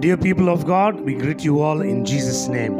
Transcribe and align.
Dear 0.00 0.18
people 0.18 0.50
of 0.50 0.66
God, 0.66 1.00
we 1.00 1.14
greet 1.14 1.42
you 1.42 1.62
all 1.62 1.80
in 1.80 2.04
Jesus' 2.04 2.48
name. 2.48 2.76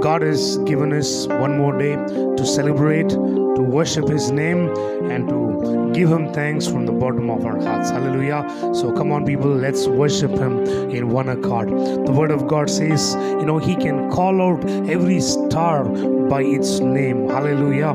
God 0.00 0.22
has 0.22 0.56
given 0.58 0.94
us 0.94 1.26
one 1.26 1.58
more 1.58 1.76
day 1.78 1.94
to 1.94 2.46
celebrate, 2.46 3.10
to 3.10 3.60
worship 3.60 4.08
His 4.08 4.30
name, 4.30 4.70
and 5.10 5.28
to 5.28 5.90
give 5.92 6.10
Him 6.10 6.32
thanks 6.32 6.66
from 6.66 6.86
the 6.86 6.92
bottom 6.92 7.28
of 7.28 7.44
our 7.44 7.60
hearts. 7.60 7.90
Hallelujah. 7.90 8.48
So, 8.74 8.92
come 8.92 9.12
on, 9.12 9.26
people, 9.26 9.50
let's 9.50 9.86
worship 9.86 10.30
Him 10.30 10.64
in 10.90 11.10
one 11.10 11.28
accord. 11.28 11.68
The 11.68 12.12
Word 12.12 12.30
of 12.30 12.48
God 12.48 12.70
says, 12.70 13.14
you 13.14 13.44
know, 13.44 13.58
He 13.58 13.76
can 13.76 14.10
call 14.10 14.40
out 14.40 14.64
every 14.88 15.20
star 15.20 15.84
by 16.28 16.42
its 16.42 16.80
name. 16.80 17.28
Hallelujah. 17.28 17.94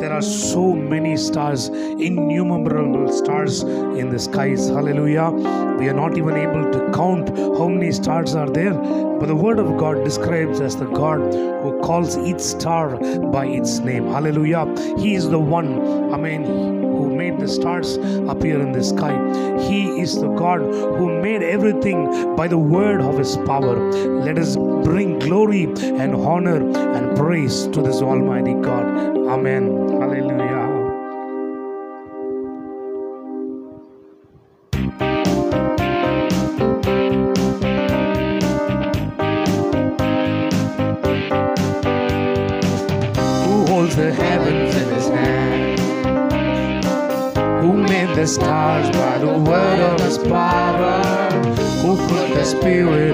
There 0.00 0.12
are 0.12 0.22
so 0.22 0.74
many 0.74 1.16
stars, 1.16 1.68
innumerable 1.68 3.12
stars 3.12 3.62
in 3.62 4.10
the 4.10 4.18
skies. 4.18 4.68
Hallelujah. 4.68 5.30
We 5.78 5.88
are 5.88 5.94
not 5.94 6.16
even 6.16 6.36
able 6.36 6.70
to 6.72 6.92
count 6.92 7.28
how 7.36 7.68
many 7.68 7.92
stars 7.92 8.34
are 8.34 8.48
there. 8.48 8.74
But 8.74 9.26
the 9.26 9.36
Word 9.36 9.58
of 9.58 9.76
God 9.76 10.04
describes 10.04 10.60
as 10.60 10.76
the 10.76 10.86
God 10.86 11.20
who 11.62 11.78
calls 11.80 12.16
each 12.16 12.40
star 12.40 12.96
by 13.30 13.46
its 13.46 13.78
name. 13.80 14.06
Hallelujah. 14.06 14.66
He 14.98 15.14
is 15.14 15.28
the 15.28 15.38
one, 15.38 16.12
I 16.12 16.16
mean, 16.16 16.44
who 16.44 17.14
made 17.14 17.38
the 17.38 17.48
stars 17.48 17.96
appear 18.28 18.60
in 18.60 18.72
the 18.72 18.82
sky. 18.82 19.14
He 19.68 20.00
is 20.00 20.20
the 20.20 20.28
God 20.28 20.60
who 20.60 21.20
made 21.20 21.42
everything 21.42 22.34
by 22.36 22.48
the 22.48 22.58
word 22.58 23.00
of 23.00 23.18
His 23.18 23.36
power. 23.38 23.76
Let 24.20 24.38
us 24.38 24.56
bring 24.56 25.18
glory 25.18 25.64
and 25.64 26.14
honor 26.14 26.60
and 26.96 27.16
praise 27.16 27.66
to 27.72 27.82
this 27.82 28.02
Almighty 28.02 28.54
God. 28.54 28.84
Amen. 29.28 29.68
Hallelujah. 30.00 30.66
Who 43.44 43.66
holds 43.66 43.94
the 43.94 44.12
heavens 44.12 44.74
in 44.74 44.88
his 44.94 45.08
hand? 45.08 45.78
Who 47.62 47.72
made 47.74 48.16
the 48.16 48.26
stars 48.26 48.90
by 48.96 49.18
the 49.18 49.38
word 49.38 49.80
of 49.80 50.00
his 50.00 50.18
power? 50.18 51.30
Who 51.82 51.96
put 52.08 52.34
the 52.34 52.44
spirit 52.44 53.09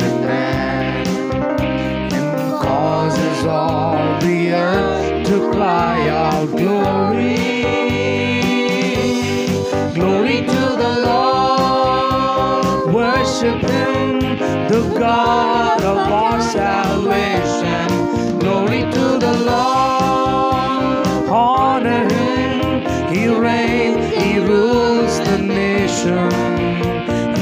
he 23.26 23.32
reigns, 23.34 24.14
he 24.14 24.38
rules 24.38 25.18
the 25.18 25.38
nation. 25.38 26.30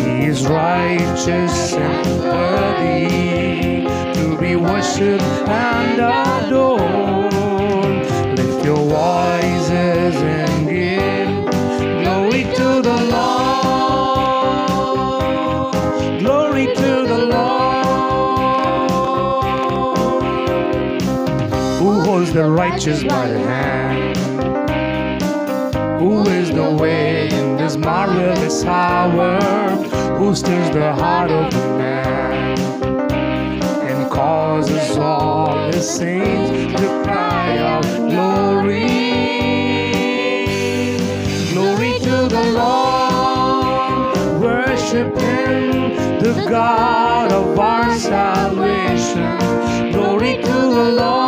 He 0.03 0.25
is 0.25 0.47
righteous 0.47 1.75
and 1.75 2.07
worthy 2.23 3.85
to 4.15 4.37
be 4.41 4.57
worshipped 4.57 5.23
and 5.23 6.01
adored. 6.01 7.33
Lift 8.39 8.65
your 8.65 8.77
voices 8.77 10.17
and 10.17 10.69
give 10.69 11.29
glory 12.03 12.45
to 12.59 12.81
the 12.89 12.99
Lord. 13.17 14.15
Glory 16.21 16.67
to 16.67 17.07
the 17.13 17.21
Lord. 17.35 17.85
Who 21.79 21.91
holds 22.01 22.33
the 22.33 22.45
righteous 22.49 23.05
by 23.05 23.29
the 23.29 23.39
hand? 23.39 23.64
Who 30.35 30.39
stirs 30.39 30.71
the 30.71 30.93
heart 30.93 31.31
of 31.31 31.53
man 31.79 32.59
and 33.89 34.11
causes 34.11 34.99
all 34.99 35.55
the 35.71 35.81
saints 35.81 36.73
to 36.73 36.87
cry 37.05 37.59
out 37.59 37.85
glory? 38.11 38.89
Glory 41.53 42.01
to 42.01 42.27
the 42.27 42.47
Lord, 42.53 44.43
worship 44.43 45.17
Him, 45.17 45.95
the 46.19 46.47
God 46.51 47.31
of 47.31 47.57
our 47.57 47.95
salvation. 47.97 49.39
Glory 49.93 50.39
to 50.43 50.53
the 50.53 50.91
Lord, 50.99 51.24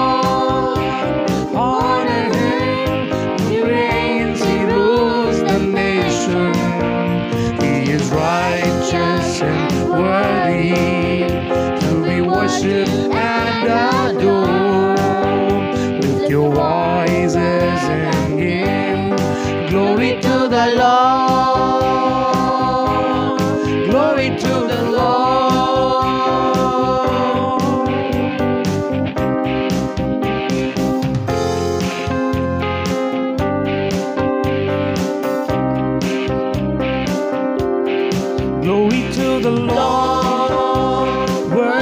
worthy 10.01 11.27
to 11.81 11.91
be 12.05 12.21
worshipped 12.21 12.91
and 13.15 14.17
adored. 14.17 15.75
Lift 16.05 16.31
your 16.31 16.51
voices 16.53 17.37
and 17.37 18.39
give 18.39 19.71
glory 19.71 20.21
to 20.21 20.49
the 20.49 20.67
Lord. 20.79 20.96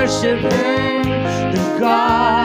Worship 0.04 0.42
the 0.42 1.78
God 1.81 2.44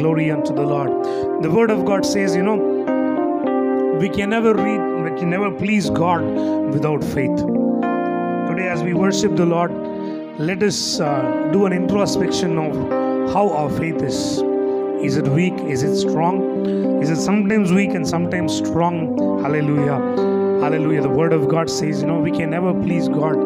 glory 0.00 0.30
unto 0.30 0.54
the 0.54 0.62
Lord. 0.62 0.90
The 1.42 1.50
word 1.50 1.70
of 1.70 1.84
God 1.84 2.06
says, 2.06 2.34
you 2.34 2.42
know, 2.42 2.58
we 4.00 4.08
can 4.08 4.30
never 4.30 4.54
read, 4.54 4.80
we 5.04 5.18
can 5.18 5.28
never 5.28 5.50
please 5.50 5.90
God 5.90 6.22
without 6.74 7.04
faith. 7.04 7.36
Today, 8.50 8.68
as 8.68 8.82
we 8.82 8.94
worship 8.94 9.36
the 9.36 9.44
Lord, 9.44 9.72
let 10.38 10.62
us 10.62 11.00
uh, 11.00 11.50
do 11.52 11.66
an 11.66 11.74
introspection 11.74 12.56
of 12.58 12.74
how 13.34 13.50
our 13.50 13.70
faith 13.78 14.02
is. 14.02 14.42
Is 15.04 15.16
it 15.18 15.28
weak? 15.28 15.54
Is 15.74 15.82
it 15.82 15.96
strong? 15.96 16.66
Is 17.02 17.10
it 17.10 17.20
sometimes 17.20 17.72
weak 17.72 17.90
and 17.90 18.08
sometimes 18.08 18.56
strong? 18.56 18.94
Hallelujah. 19.42 19.98
Hallelujah. 20.64 21.02
The 21.02 21.10
word 21.10 21.34
of 21.34 21.48
God 21.48 21.68
says, 21.68 22.00
you 22.00 22.06
know, 22.06 22.18
we 22.18 22.30
can 22.30 22.50
never 22.50 22.72
please 22.72 23.08
God 23.08 23.36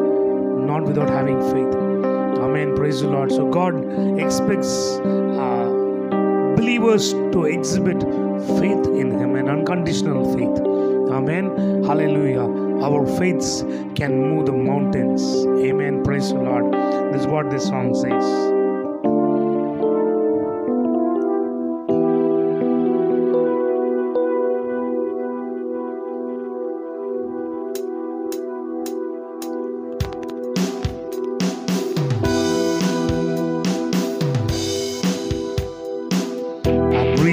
not 0.70 0.84
without 0.84 1.10
having 1.10 1.40
faith. 1.52 1.74
Amen. 2.44 2.76
Praise 2.76 3.00
the 3.00 3.08
Lord. 3.08 3.32
So, 3.32 3.50
God 3.50 3.74
expects 4.20 4.98
uh, 4.98 5.83
believers 6.56 7.12
to 7.12 7.44
exhibit 7.44 8.00
faith 8.60 8.86
in 8.86 9.10
Him 9.10 9.36
and 9.36 9.48
unconditional 9.48 10.32
faith. 10.34 10.60
Amen. 11.12 11.84
Hallelujah. 11.84 12.46
Our 12.82 13.06
faiths 13.18 13.62
can 13.94 14.20
move 14.20 14.46
the 14.46 14.52
mountains. 14.52 15.46
Amen. 15.46 16.02
Praise 16.02 16.30
the 16.30 16.40
Lord. 16.40 16.72
This 17.12 17.22
is 17.22 17.26
what 17.26 17.50
this 17.50 17.64
song 17.64 17.94
says. 17.94 18.53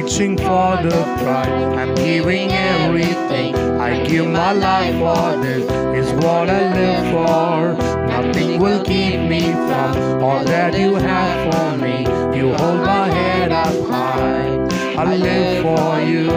Reaching 0.01 0.35
for 0.35 0.77
the 0.81 1.03
prize. 1.19 1.77
I'm 1.77 1.93
giving 1.95 2.51
everything. 2.51 3.55
I 3.79 4.03
give 4.03 4.27
my 4.27 4.51
life 4.51 4.95
for 4.95 5.39
this 5.43 5.63
is 5.99 6.11
what 6.13 6.49
I 6.49 6.61
live 6.73 7.05
for. 7.13 7.73
Nothing 8.07 8.59
will 8.59 8.83
keep 8.83 9.19
me 9.29 9.51
from 9.51 10.23
all 10.23 10.43
that 10.43 10.77
you 10.77 10.95
have 10.95 11.53
for 11.53 11.77
me. 11.77 11.99
You 12.35 12.53
hold 12.55 12.79
my 12.79 13.07
head 13.09 13.51
up 13.51 13.75
high. 13.89 14.49
I 14.97 15.15
live 15.15 15.61
for 15.63 16.01
you. 16.01 16.27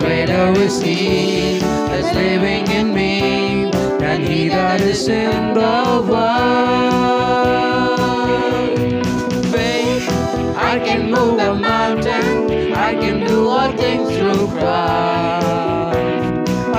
Greater 0.00 0.50
is 0.60 0.80
He 0.80 1.60
that's 1.60 2.14
living 2.14 2.66
in 2.70 2.92
me 2.92 3.70
than 4.00 4.24
He 4.26 4.48
that 4.48 4.80
is 4.80 5.06
in 5.08 5.54
the 5.54 6.04
world. 6.10 7.06
I 10.66 10.80
can 10.80 11.12
move 11.12 11.38
a 11.38 11.54
mountain. 11.54 12.72
I 12.74 12.92
can 12.94 13.24
do 13.24 13.48
all 13.48 13.70
things 13.76 14.08
through 14.18 14.48
Christ. 14.48 15.46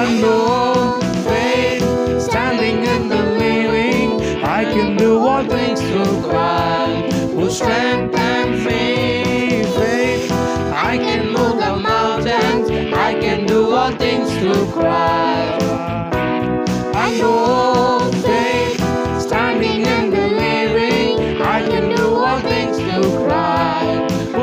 I 0.03 0.07
know 0.21 0.99
faith, 1.23 2.21
standing 2.21 2.83
in 2.83 3.07
the 3.07 3.23
living. 3.43 4.43
I 4.43 4.65
can 4.65 4.97
do 4.97 5.25
all 5.25 5.45
things 5.45 5.79
through 5.79 6.21
Christ 6.29 7.15
who 7.33 7.49
strengthens 7.49 8.65
me. 8.65 9.63
Faith, 9.79 10.31
I 10.91 10.97
can 10.97 11.27
move 11.27 11.55
the 11.65 11.77
mountains. 11.77 12.69
I 12.93 13.13
can 13.13 13.45
do 13.45 13.71
all 13.71 13.91
things 13.91 14.29
through 14.37 14.65
Christ. 14.73 15.65
I 16.93 17.17
know 17.19 17.76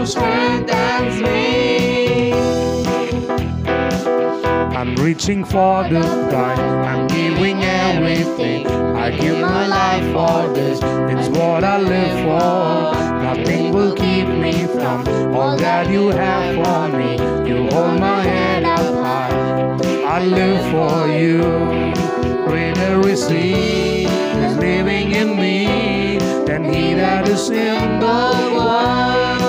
strengthens 0.06 1.23
me. 1.23 2.33
I'm 4.85 4.97
reaching 4.97 5.45
for 5.45 5.89
the 5.89 6.01
prize. 6.31 6.59
I'm 6.59 7.06
giving 7.06 7.62
everything. 7.62 8.67
I 8.67 9.11
give 9.11 9.41
my 9.41 9.67
life 9.67 10.12
for 10.12 10.53
this. 10.53 10.81
It's 10.83 11.29
what 11.37 11.65
I 11.65 11.79
live 11.79 12.17
for. 12.25 13.05
Nothing 13.23 13.73
will 13.73 13.95
keep 13.95 14.29
me 14.29 14.67
from 14.67 15.35
all 15.35 15.56
that 15.56 15.89
you 15.91 16.09
have 16.09 16.55
for 16.56 16.99
me. 16.99 17.12
You 17.49 17.69
hold 17.71 17.99
my 17.99 18.23
head 18.23 18.65
up 18.65 18.95
high. 19.05 19.75
I 20.05 20.25
live 20.25 20.62
for 20.71 21.09
you. 21.09 21.41
Greater 22.47 23.09
is 23.09 23.27
He 23.29 24.05
is 24.05 24.56
living 24.59 25.12
in 25.12 25.37
me 25.37 26.19
than 26.47 26.65
He 26.65 26.95
that 26.95 27.27
is 27.27 27.49
in 27.49 28.01
the 28.01 28.53
world. 28.55 29.44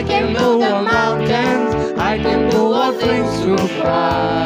I 0.00 0.02
can 0.02 0.32
move 0.32 0.60
the 0.60 0.80
mountains. 0.80 1.92
I 1.98 2.16
can 2.16 2.48
do 2.48 2.72
all 2.72 2.90
things 2.90 3.42
through 3.42 3.68
Christ. 3.78 4.39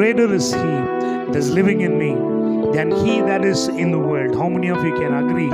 Greater 0.00 0.32
is 0.32 0.50
He 0.50 0.76
that's 1.30 1.50
living 1.50 1.82
in 1.82 1.98
me 1.98 2.12
than 2.72 2.90
He 2.90 3.20
that 3.20 3.44
is 3.44 3.68
in 3.68 3.90
the 3.90 3.98
world. 3.98 4.34
How 4.34 4.48
many 4.48 4.68
of 4.68 4.82
you 4.82 4.94
can 4.94 5.12
agree 5.12 5.50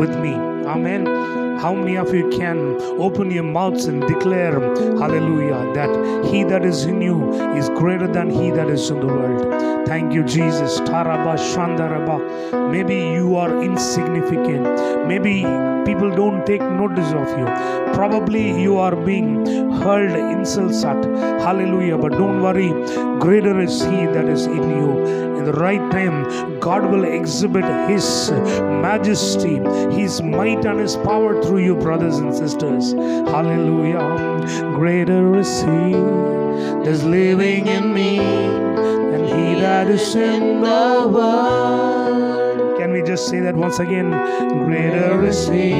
with 0.00 0.18
me? 0.18 0.34
Amen. 0.66 1.06
How 1.60 1.72
many 1.74 1.96
of 1.96 2.12
you 2.12 2.28
can 2.30 2.58
open 3.00 3.30
your 3.30 3.44
mouths 3.44 3.84
and 3.84 4.00
declare, 4.00 4.58
Hallelujah, 4.98 5.72
that 5.74 6.24
He 6.26 6.42
that 6.42 6.64
is 6.64 6.86
in 6.86 7.02
you 7.02 7.34
is 7.54 7.68
greater 7.68 8.08
than 8.08 8.30
He 8.30 8.50
that 8.50 8.68
is 8.68 8.90
in 8.90 8.98
the 8.98 9.06
world? 9.06 9.86
Thank 9.86 10.12
you, 10.12 10.24
Jesus. 10.24 10.80
Taraba 10.80 11.36
Shandaraba. 11.52 12.72
Maybe 12.72 12.96
you 12.96 13.36
are 13.36 13.62
insignificant. 13.62 15.06
Maybe 15.06 15.42
people 15.84 16.10
don't 16.10 16.33
take 16.46 16.60
notice 16.60 17.12
of 17.12 17.38
you. 17.38 17.46
Probably 17.94 18.60
you 18.60 18.76
are 18.78 18.96
being 18.96 19.46
hurled 19.72 20.16
insults 20.16 20.84
at. 20.84 21.04
Hallelujah. 21.46 21.98
But 21.98 22.12
don't 22.12 22.42
worry. 22.42 22.70
Greater 23.20 23.60
is 23.60 23.82
He 23.82 24.06
that 24.06 24.28
is 24.28 24.46
in 24.46 24.62
you. 24.78 25.24
In 25.38 25.44
the 25.44 25.52
right 25.52 25.90
time, 25.90 26.58
God 26.58 26.90
will 26.90 27.04
exhibit 27.04 27.64
His 27.88 28.30
majesty, 28.86 29.56
His 29.94 30.22
might, 30.22 30.64
and 30.64 30.80
His 30.80 30.96
power 30.96 31.42
through 31.42 31.64
you, 31.64 31.74
brothers 31.76 32.18
and 32.18 32.34
sisters. 32.34 32.92
Hallelujah. 32.92 34.72
Greater 34.74 35.36
is 35.36 35.60
He 35.60 35.92
that's 36.84 37.02
living 37.02 37.66
in 37.66 37.92
me 37.92 38.18
than 38.18 39.24
He 39.24 39.60
that 39.60 39.88
is 39.88 40.14
in 40.14 40.60
the 40.62 41.10
world. 41.12 42.03
Just 43.14 43.28
say 43.28 43.38
that 43.38 43.54
once 43.54 43.78
again? 43.78 44.10
Greater 44.66 45.22
is 45.24 45.46
He 45.46 45.70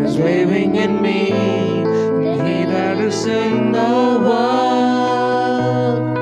that's 0.00 0.16
living 0.16 0.76
in 0.76 1.02
me 1.02 1.28
than 1.28 2.46
He 2.46 2.64
that 2.64 2.96
is 2.96 3.26
in 3.26 3.72
the 3.72 4.18
world. 4.26 6.16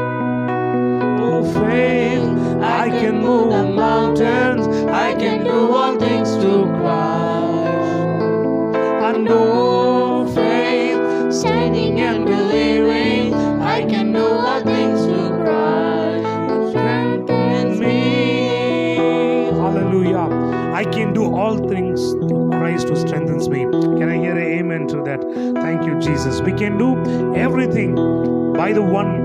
Oh, 1.23 1.45
faith, 1.55 2.27
I 2.61 2.89
can 2.91 3.23
move 3.23 3.73
mountains. 3.73 4.66
Amen 24.77 24.89
to 24.89 25.03
that? 25.03 25.23
Thank 25.63 25.87
you, 25.87 25.99
Jesus. 26.01 26.41
We 26.41 26.53
can 26.53 26.79
do 26.79 27.35
everything 27.35 27.95
by 28.55 28.73
the 28.73 28.83
one 28.83 29.16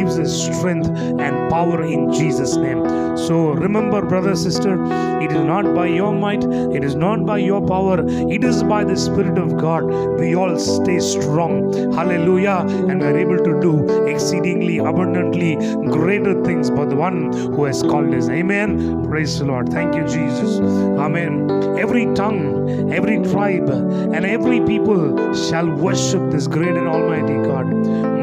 gives 0.00 0.18
us 0.18 0.32
strength 0.58 0.88
and 0.88 1.50
power 1.50 1.82
in 1.82 2.12
Jesus' 2.12 2.56
name. 2.56 2.80
So 3.26 3.50
remember, 3.50 4.00
brother, 4.00 4.34
sister, 4.34 4.74
it 5.20 5.30
is 5.32 5.42
not 5.44 5.74
by 5.74 5.86
your 5.86 6.12
might, 6.12 6.42
it 6.76 6.82
is 6.82 6.94
not 6.94 7.26
by 7.26 7.38
your 7.38 7.60
power, 7.66 7.98
it 8.36 8.44
is 8.44 8.62
by 8.62 8.82
the 8.84 8.96
Spirit 8.96 9.36
of 9.36 9.56
God. 9.58 9.84
We 10.18 10.34
all 10.34 10.58
stay 10.58 10.98
strong. 11.00 11.52
Hallelujah. 11.92 12.58
And 12.88 13.00
we 13.00 13.06
are 13.06 13.18
able 13.18 13.36
to 13.38 13.60
do 13.60 14.06
exceedingly 14.06 14.78
abundantly 14.78 15.56
greater 15.96 16.42
things 16.44 16.70
for 16.70 16.86
the 16.86 16.96
one 16.96 17.32
who 17.32 17.64
has 17.64 17.82
called 17.82 18.14
us. 18.14 18.28
Amen. 18.30 19.04
Praise 19.06 19.38
the 19.38 19.44
Lord. 19.44 19.70
Thank 19.70 19.94
you, 19.94 20.04
Jesus. 20.04 20.60
Amen. 21.06 21.50
Every 21.78 22.06
tongue, 22.14 22.92
every 22.92 23.18
tribe, 23.30 23.68
and 23.68 24.24
every 24.24 24.60
people 24.64 25.34
shall 25.34 25.68
worship 25.68 26.30
this 26.30 26.46
great 26.46 26.76
and 26.76 26.88
almighty 26.88 27.38
God. 27.48 27.66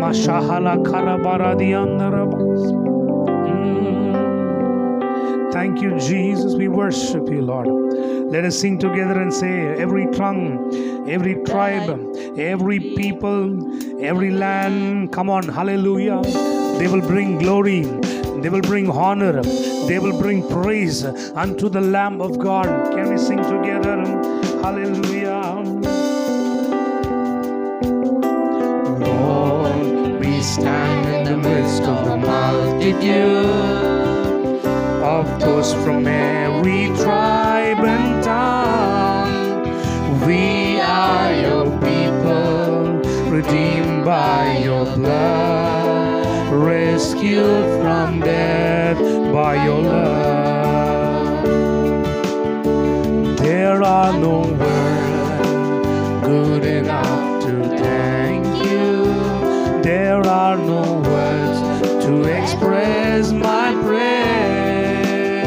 Mashahala 0.04 0.84
karabaradiandarabas. 0.84 1.67
Mm. 3.46 4.18
Thank 5.52 5.82
you, 5.82 5.98
Jesus. 6.00 6.56
We 6.56 6.68
worship 6.68 7.30
you, 7.30 7.42
Lord. 7.42 7.68
Let 8.32 8.46
us 8.46 8.60
sing 8.60 8.78
together 8.78 9.20
and 9.22 9.34
say, 9.34 9.76
every 9.78 10.08
tongue, 10.08 11.08
every 11.10 11.36
tribe, 11.44 11.90
every 12.38 12.80
people, 12.80 14.02
every 14.02 14.32
land. 14.32 15.12
Come 15.12 15.30
on, 15.30 15.48
hallelujah. 15.48 16.22
They 16.78 16.88
will 16.88 17.02
bring 17.02 17.38
glory. 17.38 17.84
They 18.42 18.50
will 18.50 18.62
bring 18.62 18.90
honor. 18.90 19.42
They 19.42 20.00
will 20.00 20.20
bring 20.20 20.48
praise 20.48 21.04
unto 21.04 21.70
the 21.70 21.82
Lamb 21.82 22.22
of 22.22 22.38
God. 22.40 22.68
Can 22.94 23.10
we 23.10 23.18
sing 23.18 23.42
together? 23.44 24.06
Hallelujah. 24.62 25.64
Stand 30.40 31.28
in 31.28 31.42
the 31.42 31.47
midst 31.68 31.84
of 31.84 32.06
the 32.06 32.16
multitude 32.16 33.46
of 35.04 35.26
those 35.42 35.74
from 35.84 36.08
every 36.08 36.88
tribe 37.04 37.84
and 37.84 38.24
tongue. 38.24 39.64
We 40.26 40.80
are 40.80 41.34
your 41.46 41.66
people, 41.80 43.02
redeemed 43.30 44.06
by 44.06 44.60
your 44.64 44.86
blood, 44.96 46.54
rescued 46.54 47.82
from 47.82 48.22
death 48.22 49.00
by 49.34 49.66
your 49.66 49.82
love. 49.82 51.48
There 53.40 53.84
are 53.84 54.14
no 54.14 54.40
words 54.42 54.77
express 62.58 63.32
my 63.32 63.72
prayer, 63.84 65.44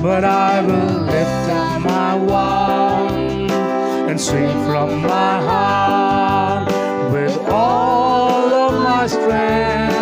but 0.00 0.22
I 0.24 0.62
will 0.62 1.00
lift 1.02 1.50
up 1.50 1.80
my 1.82 2.14
wand 2.14 3.50
and 3.50 4.20
sing 4.20 4.52
from 4.64 5.02
my 5.02 5.40
heart 5.48 6.68
with 7.12 7.36
all 7.48 8.54
of 8.54 8.82
my 8.84 9.06
strength. 9.08 9.92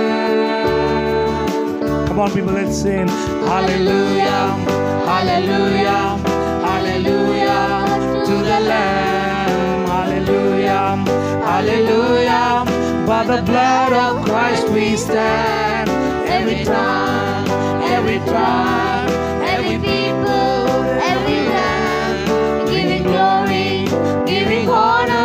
Come 2.08 2.18
on, 2.18 2.30
people, 2.32 2.52
let's 2.52 2.76
sing 2.76 3.08
Hallelujah, 3.08 4.56
Hallelujah, 5.08 6.18
Hallelujah 6.68 7.86
to 8.26 8.32
the 8.32 8.60
Lamb, 8.68 9.86
Hallelujah, 9.88 10.96
Hallelujah 11.46 12.66
by 13.06 13.24
the 13.24 13.42
blood 13.42 13.92
of 13.92 14.24
Christ 14.26 14.68
we 14.68 14.96
stand 14.96 15.69
every 16.40 16.64
time, 16.64 17.48
every 17.82 18.18
time, 18.20 19.08
every 19.42 19.76
people, 19.76 20.68
every 21.12 21.40
land, 21.52 22.70
giving 22.70 23.02
glory, 23.02 23.84
giving 24.26 24.66
honor, 24.68 25.19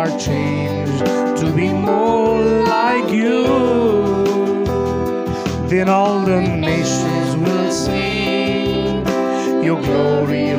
are 0.00 0.18
changed 0.18 1.04
to 1.40 1.52
be 1.54 1.68
more 1.68 2.40
like 2.40 3.12
you. 3.12 3.44
Then 5.68 5.90
all 5.90 6.20
the 6.20 6.40
nations 6.40 7.36
will 7.36 7.70
sing 7.70 9.04
your 9.62 9.78
glory 9.82 10.49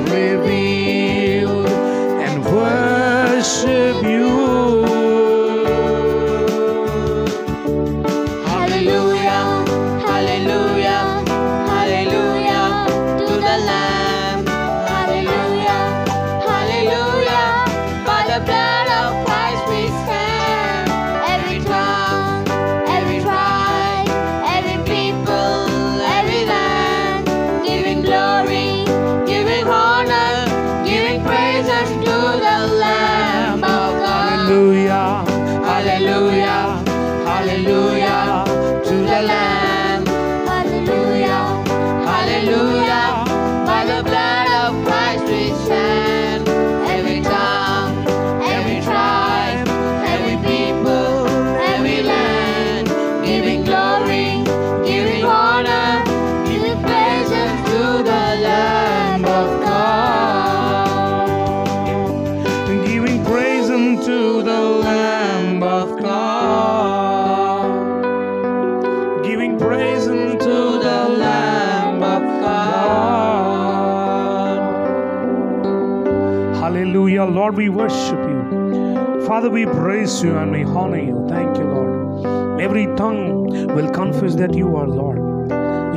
we 79.52 79.66
praise 79.66 80.24
you 80.24 80.38
and 80.38 80.52
we 80.52 80.64
honor 80.64 81.00
you. 81.00 81.26
Thank 81.28 81.58
you, 81.58 81.66
Lord. 81.66 82.62
Every 82.62 82.86
tongue 82.96 83.48
will 83.76 83.90
confess 83.92 84.36
that 84.36 84.54
you 84.54 84.76
are 84.78 84.88
Lord. 84.88 85.20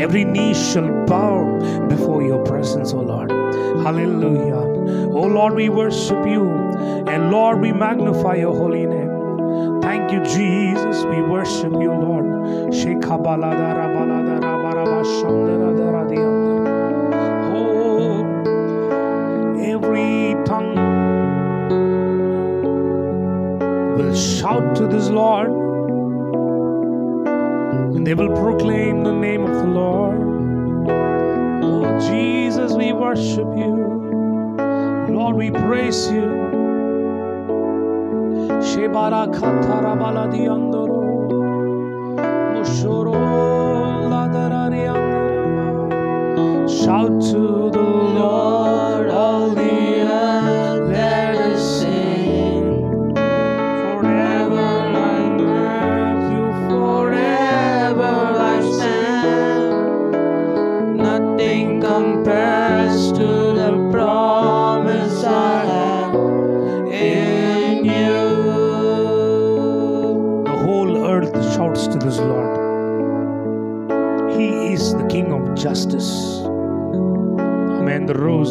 Every 0.01 0.25
knee 0.25 0.55
shall 0.55 1.07
bow 1.07 1.87
before 1.89 2.23
your 2.23 2.45
presence, 2.45 2.93
O 2.93 3.01
Lord. 3.01 3.31
Hallelujah. 3.31 4.57
O 5.13 5.23
Lord, 5.23 5.55
we 5.55 5.69
worship 5.69 6.27
you. 6.27 6.51
And 7.07 7.31
Lord, 7.31 7.61
we 7.61 7.73
magnify 7.73 8.35
your 8.37 8.55
holy 8.55 8.87
name. 8.87 9.81
Thank 9.83 10.11
you, 10.11 10.25
Jesus. 10.25 11.05
We 11.05 11.23
worship 11.23 11.73
you, 11.73 11.93
Lord. 11.93 12.25
Oh, 17.55 18.25
every 19.63 20.34
will 23.97 24.15
shout 24.15 24.75
to 24.77 24.87
this 24.87 25.09
Lord 25.09 25.51
and 27.95 28.07
they 28.07 28.15
will 28.15 28.35
proclaim 28.37 29.05
the 29.05 29.13
name 29.13 29.45
of 29.45 29.55
the 29.55 29.67
Lord. 29.67 30.19
Oh, 31.63 31.99
Jesus, 32.09 32.73
we 32.73 32.93
worship 32.93 33.47
you. 33.57 33.75
Lord, 35.11 35.37
we 35.37 35.51
praise 35.51 36.11
you. 36.11 36.27
Shebara 38.69 39.27
katara 39.33 39.95
baladi 39.97 40.49
andoro. 40.55 41.01
Mushoro 42.53 43.15
ladarari 44.13 44.85
andoro. 44.95 45.89
Shout 46.69 47.21
to 47.31 47.64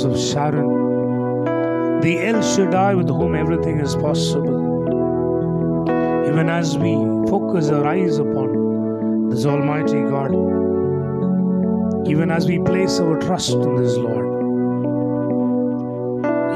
Of 0.06 0.20
Sharon. 0.20 2.02
The 2.02 2.26
El 2.28 2.42
Shaddai 2.42 2.96
with 2.96 3.08
whom 3.08 3.36
everything 3.36 3.80
is 3.80 3.96
possible. 3.96 5.86
Even 6.28 6.50
as 6.50 6.78
we 6.78 6.94
focus 7.30 7.70
our 7.70 7.88
eyes 7.88 8.18
upon 8.18 9.30
this 9.30 9.46
Almighty 9.46 10.02
God, 10.02 10.34
even 12.10 12.32
as 12.32 12.48
we 12.48 12.60
place 12.60 13.00
our 13.00 13.18
trust 13.22 13.54
in 13.54 13.76
this 13.78 13.96
Lord, 13.96 14.26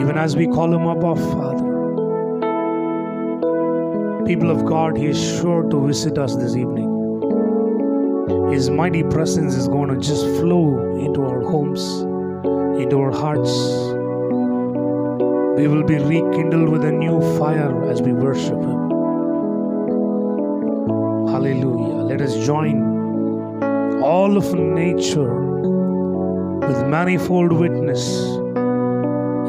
even 0.02 0.18
as 0.18 0.36
we 0.36 0.48
call 0.48 0.74
Him 0.74 0.86
Abba 0.86 1.16
Father, 1.16 1.68
people 4.26 4.52
of 4.52 4.66
God, 4.66 4.98
He 4.98 5.06
is 5.06 5.40
sure 5.40 5.64
to 5.70 5.88
visit 5.88 6.18
us 6.18 6.36
this 6.36 6.56
evening. 6.56 6.92
His 8.52 8.70
mighty 8.70 9.04
presence 9.04 9.56
is 9.56 9.70
going 9.70 9.90
to 9.90 9.96
just 9.96 10.26
flow 10.38 10.98
into 10.98 11.24
our 11.24 11.42
homes, 11.42 12.07
into 12.82 13.00
our 13.02 13.12
hearts. 13.12 13.52
We 15.58 15.68
will 15.68 15.84
be 15.84 15.98
rekindled 15.98 16.70
with 16.70 16.84
a 16.84 16.92
new 16.92 17.20
fire 17.38 17.90
as 17.90 18.02
we 18.02 18.14
worship 18.14 18.60
Him. 18.60 18.88
Hallelujah. 21.28 22.04
Let 22.04 22.22
us 22.22 22.36
join 22.46 24.02
all 24.04 24.38
of 24.38 24.54
nature 24.54 25.34
with 26.60 26.88
manifold 26.88 27.52
witness 27.52 28.24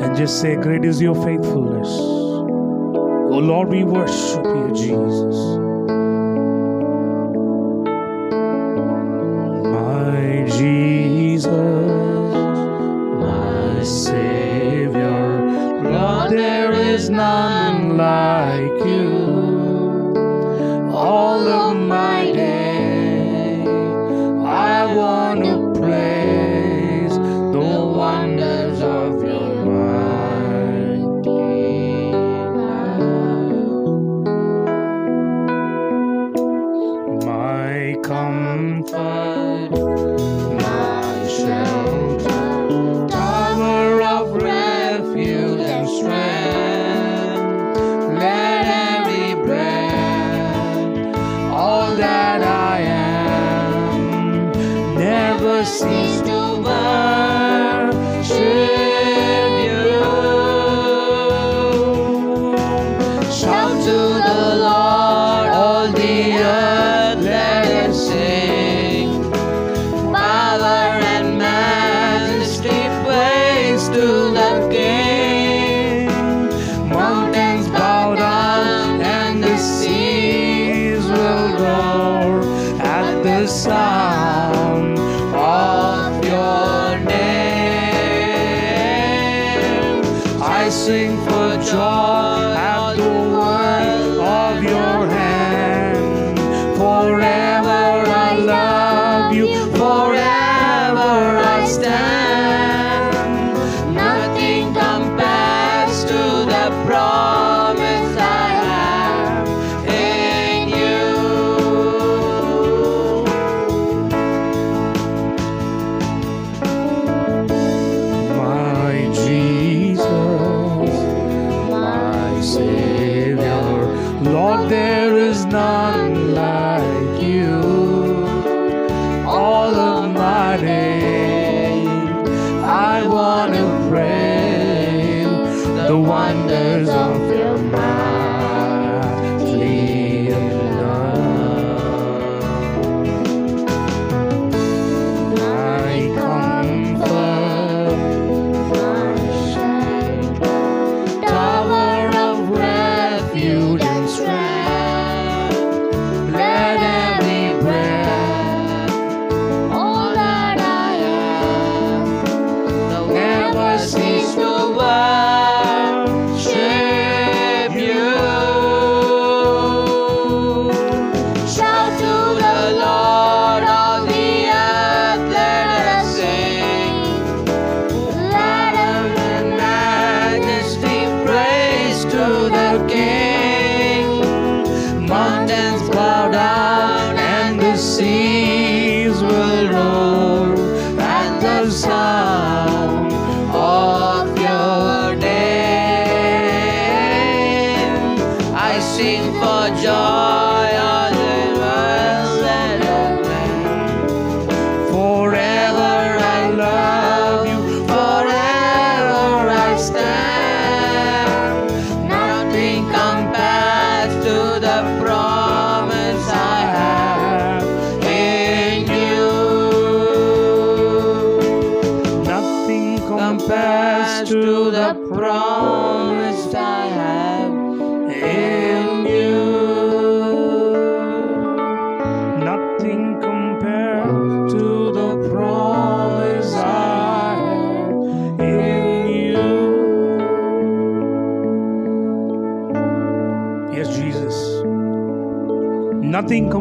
and 0.02 0.16
just 0.16 0.40
say, 0.40 0.56
Great 0.56 0.84
is 0.84 1.00
your 1.00 1.14
faithfulness. 1.14 1.88
O 1.88 3.34
oh 3.34 3.38
Lord, 3.38 3.68
we 3.68 3.84
worship 3.84 4.44
you, 4.44 4.72
Jesus. 4.74 5.57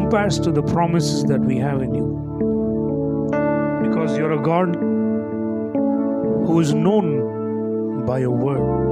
compares 0.08 0.40
to 0.40 0.50
the 0.50 0.62
promises 0.62 1.22
that 1.24 1.38
we 1.38 1.58
have 1.58 1.82
in 1.82 1.94
you. 1.94 2.06
Because 3.82 4.16
you're 4.16 4.32
a 4.32 4.42
God 4.42 4.74
who 6.46 6.60
is 6.60 6.72
known 6.72 8.06
by 8.06 8.20
your 8.20 8.30
word. 8.30 8.86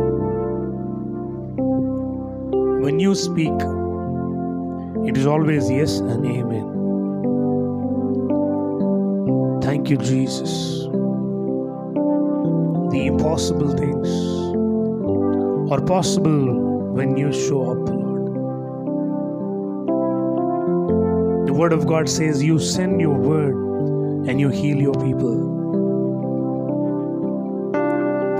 When 2.83 3.01
you 3.01 3.15
speak, 3.15 3.55
it 5.09 5.17
is 5.17 5.27
always 5.27 5.71
yes 5.71 6.01
and 6.01 6.27
amen. 6.27 6.67
Thank 9.63 9.89
you, 9.89 9.97
Jesus. 9.97 10.83
The 12.93 13.07
impossible 13.07 13.75
things 13.75 14.09
are 15.73 15.81
possible 15.81 16.93
when 16.93 17.17
you 17.17 17.33
show 17.33 17.71
up, 17.71 18.06
Word 21.57 21.73
of 21.73 21.87
God 21.87 22.07
says 22.07 22.43
you 22.43 22.59
send 22.59 23.01
your 23.01 23.15
word 23.15 23.55
and 24.29 24.39
you 24.39 24.51
heal 24.51 24.77
your 24.77 24.93
people. 24.93 25.37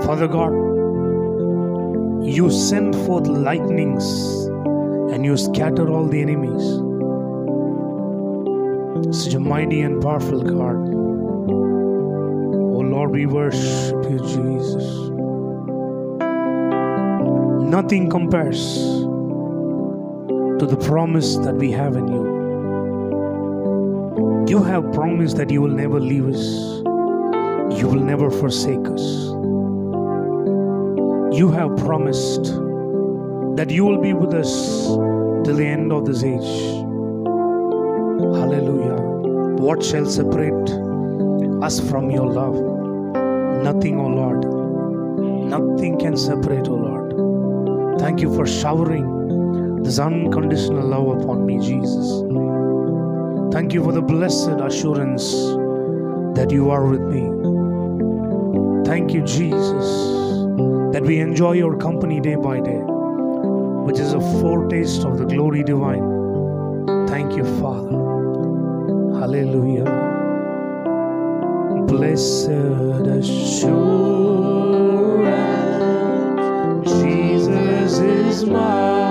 Father 0.03 0.27
God, 0.27 0.53
you 2.23 2.51
send 2.51 2.95
forth 3.07 3.25
lightnings 3.25 4.05
and 5.11 5.25
you 5.25 5.35
scatter 5.35 5.89
all 5.89 6.05
the 6.05 6.21
enemies. 6.21 6.61
Such 9.23 9.33
a 9.33 9.39
mighty 9.39 9.81
and 9.81 9.99
powerful 9.99 10.43
God. 10.43 10.75
Oh 12.75 12.85
Lord, 12.93 13.09
we 13.09 13.25
worship 13.25 14.03
you, 14.11 14.19
Jesus. 14.19 15.09
Nothing 17.67 18.11
compares 18.11 18.75
to 20.59 20.67
the 20.67 20.77
promise 20.85 21.35
that 21.37 21.55
we 21.55 21.71
have 21.71 21.95
in 21.95 22.07
you. 22.09 22.36
You 24.47 24.63
have 24.63 24.93
promised 24.93 25.35
that 25.35 25.49
you 25.49 25.61
will 25.61 25.75
never 25.75 25.99
leave 25.99 26.25
us, 26.25 26.39
you 27.77 27.85
will 27.85 27.99
never 27.99 28.31
forsake 28.31 28.87
us. 28.87 29.01
You 31.37 31.51
have 31.51 31.75
promised 31.75 32.45
that 33.57 33.69
you 33.69 33.83
will 33.83 34.01
be 34.01 34.13
with 34.13 34.33
us 34.33 34.85
till 35.43 35.57
the 35.57 35.65
end 35.65 35.91
of 35.91 36.05
this 36.05 36.23
age. 36.23 36.49
Hallelujah. 38.39 38.95
What 39.65 39.83
shall 39.83 40.05
separate 40.05 40.69
us 41.61 41.81
from 41.89 42.09
your 42.09 42.31
love? 42.31 42.55
Nothing, 43.65 43.99
O 43.99 44.05
oh 44.05 44.07
Lord. 44.07 44.45
Nothing 45.49 45.99
can 45.99 46.15
separate, 46.15 46.69
O 46.69 46.71
oh 46.71 46.75
Lord. 46.75 47.99
Thank 47.99 48.21
you 48.21 48.33
for 48.33 48.47
showering 48.47 49.83
this 49.83 49.99
unconditional 49.99 50.87
love 50.87 51.21
upon 51.21 51.45
me, 51.45 51.59
Jesus. 51.59 52.23
Thank 53.57 53.73
you 53.73 53.83
for 53.83 53.91
the 53.91 54.03
blessed 54.03 54.59
assurance 54.61 55.31
that 56.37 56.51
you 56.51 56.69
are 56.69 56.85
with 56.85 57.01
me. 57.01 57.23
Thank 58.85 59.15
you, 59.15 59.23
Jesus, 59.23 59.87
that 60.93 61.01
we 61.01 61.17
enjoy 61.17 61.53
your 61.53 61.75
company 61.75 62.21
day 62.21 62.35
by 62.35 62.59
day, 62.59 62.81
which 63.87 63.97
is 63.97 64.13
a 64.13 64.19
foretaste 64.19 65.05
of 65.05 65.17
the 65.17 65.25
glory 65.25 65.63
divine. 65.63 66.03
Thank 67.07 67.35
you, 67.35 67.45
Father. 67.59 67.97
Hallelujah. 69.19 69.89
Blessed 71.87 72.49
assurance, 73.17 73.87
Jesus 77.01 77.99
is 78.01 78.45
mine. 78.45 79.06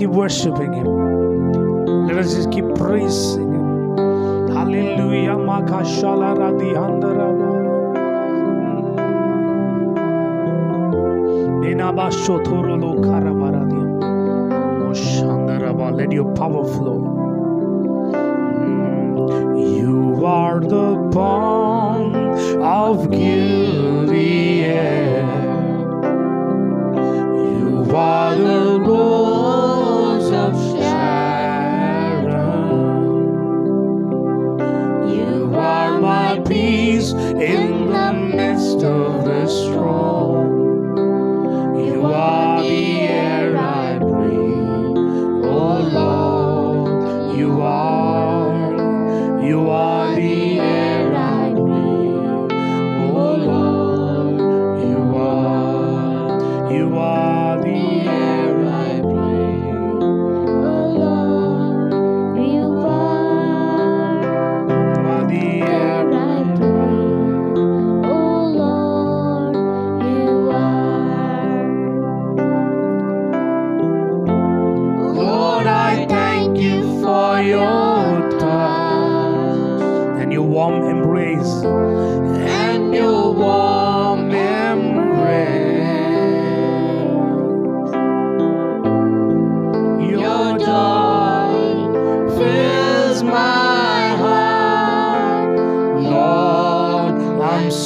Keep 0.00 0.08
worshiping 0.08 0.72
Him. 0.72 2.06
Let 2.06 2.16
us 2.16 2.34
just 2.34 2.50
keep 2.50 2.64
praising 2.74 3.52
Him. 3.52 3.98
Hallelujah. 4.48 5.36
Makashala. 5.36 6.30
Oshandaraba. 14.90 15.94
Let 15.94 16.12
your 16.12 16.34
power 16.34 16.64
flow. 16.64 17.00
You 19.58 20.24
are 20.24 20.60
the 20.60 20.96
balm 21.12 22.14
of 22.62 23.10
Gilead. 23.10 24.40
You 27.52 27.94
are 27.94 28.34
the 28.34 28.80
rose 28.80 29.19
storm. 39.50 40.96
You 41.76 42.06
are 42.06 42.49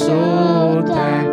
Lord, 0.08 0.90
I'm 0.90 1.23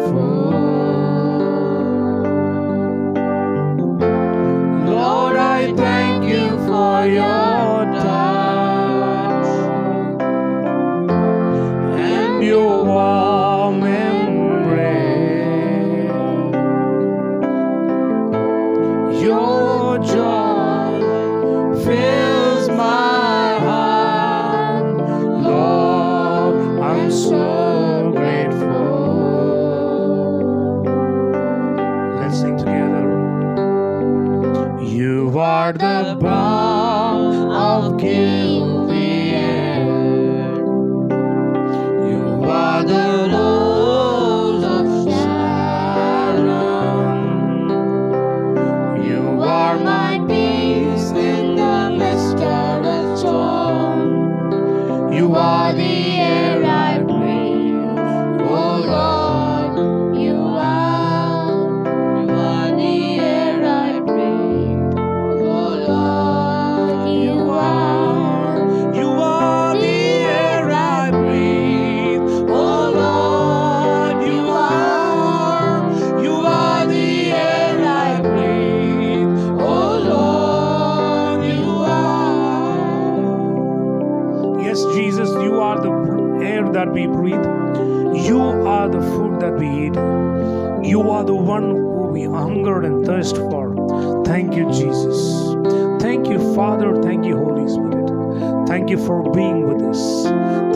Thank 98.72 98.90
you 98.90 99.06
for 99.06 99.30
being 99.34 99.68
with 99.68 99.82
us. 99.84 100.24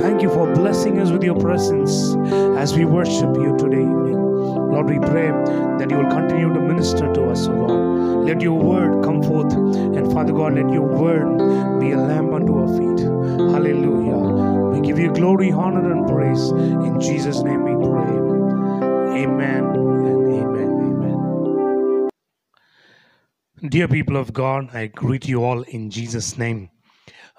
Thank 0.01 0.21
you 0.21 0.27
for 0.29 0.53
blessing 0.53 0.99
us 0.99 1.11
with 1.11 1.23
your 1.23 1.39
presence 1.39 2.13
as 2.59 2.75
we 2.75 2.83
worship 2.83 3.33
you 3.37 3.55
today. 3.57 3.85
Lord, 3.85 4.89
we 4.89 4.99
pray 4.99 5.29
that 5.79 5.89
you 5.89 5.99
will 5.99 6.11
continue 6.11 6.53
to 6.53 6.59
minister 6.59 7.13
to 7.13 7.29
us, 7.29 7.47
O 7.47 7.51
Lord. 7.51 8.27
Let 8.27 8.41
your 8.41 8.59
word 8.59 9.01
come 9.01 9.23
forth. 9.23 9.53
And 9.53 10.11
Father 10.11 10.33
God, 10.33 10.55
let 10.55 10.69
your 10.73 10.81
word 10.81 11.79
be 11.79 11.91
a 11.91 11.97
lamp 11.97 12.33
unto 12.33 12.57
our 12.59 12.67
feet. 12.67 12.99
Hallelujah. 13.55 14.17
We 14.73 14.81
give 14.85 14.99
you 14.99 15.13
glory, 15.13 15.53
honor, 15.53 15.89
and 15.89 16.05
praise. 16.05 16.49
In 16.49 16.99
Jesus' 16.99 17.43
name 17.43 17.63
we 17.63 17.75
pray. 17.75 19.23
Amen 19.23 19.63
and 19.63 20.33
amen. 20.33 20.69
Amen. 20.89 22.09
Dear 23.69 23.87
people 23.87 24.17
of 24.17 24.33
God, 24.33 24.75
I 24.75 24.87
greet 24.87 25.29
you 25.29 25.45
all 25.45 25.61
in 25.61 25.89
Jesus' 25.89 26.37
name. 26.37 26.71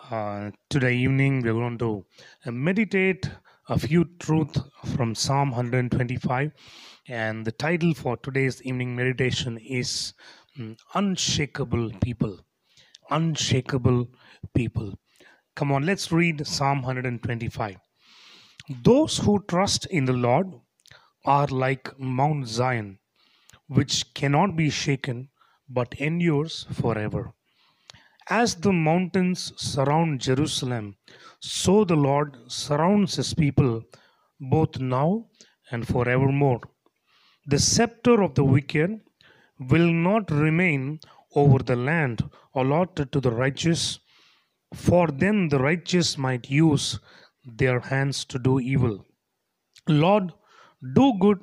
Uh, 0.08 0.52
today 0.70 0.94
evening, 0.94 1.42
we're 1.42 1.52
going 1.52 1.76
to 1.76 2.04
uh, 2.44 2.50
meditate 2.52 3.28
a 3.68 3.76
few 3.76 4.04
truths 4.20 4.60
from 4.94 5.16
Psalm 5.16 5.50
125. 5.50 6.52
And 7.08 7.44
the 7.44 7.50
title 7.50 7.92
for 7.92 8.16
today's 8.18 8.62
evening 8.62 8.94
meditation 8.94 9.58
is 9.58 10.12
mm, 10.56 10.78
Unshakable 10.94 11.90
People. 12.00 12.38
Unshakable 13.10 14.08
People. 14.54 14.94
Come 15.56 15.72
on, 15.72 15.84
let's 15.84 16.12
read 16.12 16.46
Psalm 16.46 16.82
125. 16.82 17.76
Those 18.84 19.18
who 19.18 19.42
trust 19.48 19.86
in 19.86 20.04
the 20.04 20.12
Lord 20.12 20.52
are 21.24 21.48
like 21.48 21.98
Mount 21.98 22.46
Zion, 22.46 23.00
which 23.66 24.14
cannot 24.14 24.54
be 24.54 24.70
shaken 24.70 25.30
but 25.68 25.94
endures 25.94 26.64
forever. 26.72 27.32
As 28.28 28.56
the 28.56 28.72
mountains 28.72 29.52
surround 29.56 30.20
Jerusalem, 30.20 30.96
so 31.38 31.84
the 31.84 31.94
Lord 31.94 32.36
surrounds 32.48 33.14
his 33.14 33.32
people 33.32 33.84
both 34.40 34.80
now 34.80 35.26
and 35.70 35.86
forevermore. 35.86 36.60
The 37.46 37.60
scepter 37.60 38.22
of 38.22 38.34
the 38.34 38.42
wicked 38.42 39.00
will 39.60 39.92
not 39.92 40.30
remain 40.32 40.98
over 41.36 41.60
the 41.60 41.76
land 41.76 42.28
allotted 42.54 43.12
to 43.12 43.20
the 43.20 43.30
righteous, 43.30 44.00
for 44.74 45.06
then 45.06 45.48
the 45.48 45.60
righteous 45.60 46.18
might 46.18 46.50
use 46.50 46.98
their 47.44 47.78
hands 47.78 48.24
to 48.24 48.40
do 48.40 48.58
evil. 48.58 49.06
Lord, 49.86 50.32
do 50.94 51.14
good 51.20 51.38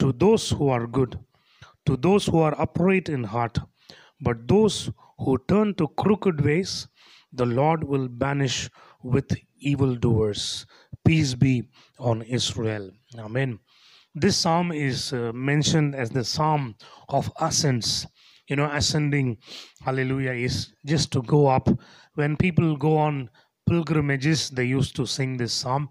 to 0.00 0.12
those 0.12 0.50
who 0.50 0.70
are 0.70 0.88
good, 0.88 1.18
to 1.86 1.96
those 1.96 2.26
who 2.26 2.40
are 2.40 2.60
upright 2.60 3.08
in 3.08 3.22
heart. 3.22 3.58
But 4.20 4.48
those 4.48 4.90
who 5.18 5.38
turn 5.48 5.74
to 5.74 5.88
crooked 5.88 6.44
ways, 6.44 6.88
the 7.32 7.46
Lord 7.46 7.84
will 7.84 8.08
banish 8.08 8.68
with 9.02 9.36
evildoers. 9.58 10.66
Peace 11.04 11.34
be 11.34 11.64
on 11.98 12.22
Israel. 12.22 12.90
Amen. 13.18 13.58
This 14.14 14.36
psalm 14.38 14.72
is 14.72 15.12
uh, 15.12 15.32
mentioned 15.34 15.94
as 15.94 16.10
the 16.10 16.24
psalm 16.24 16.74
of 17.08 17.30
ascents. 17.40 18.06
You 18.48 18.56
know, 18.56 18.70
ascending, 18.72 19.38
hallelujah, 19.82 20.32
is 20.32 20.72
just 20.86 21.12
to 21.12 21.22
go 21.22 21.48
up. 21.48 21.68
When 22.14 22.36
people 22.36 22.76
go 22.76 22.96
on 22.96 23.28
pilgrimages, 23.68 24.50
they 24.50 24.64
used 24.64 24.94
to 24.96 25.06
sing 25.06 25.36
this 25.36 25.52
psalm 25.52 25.88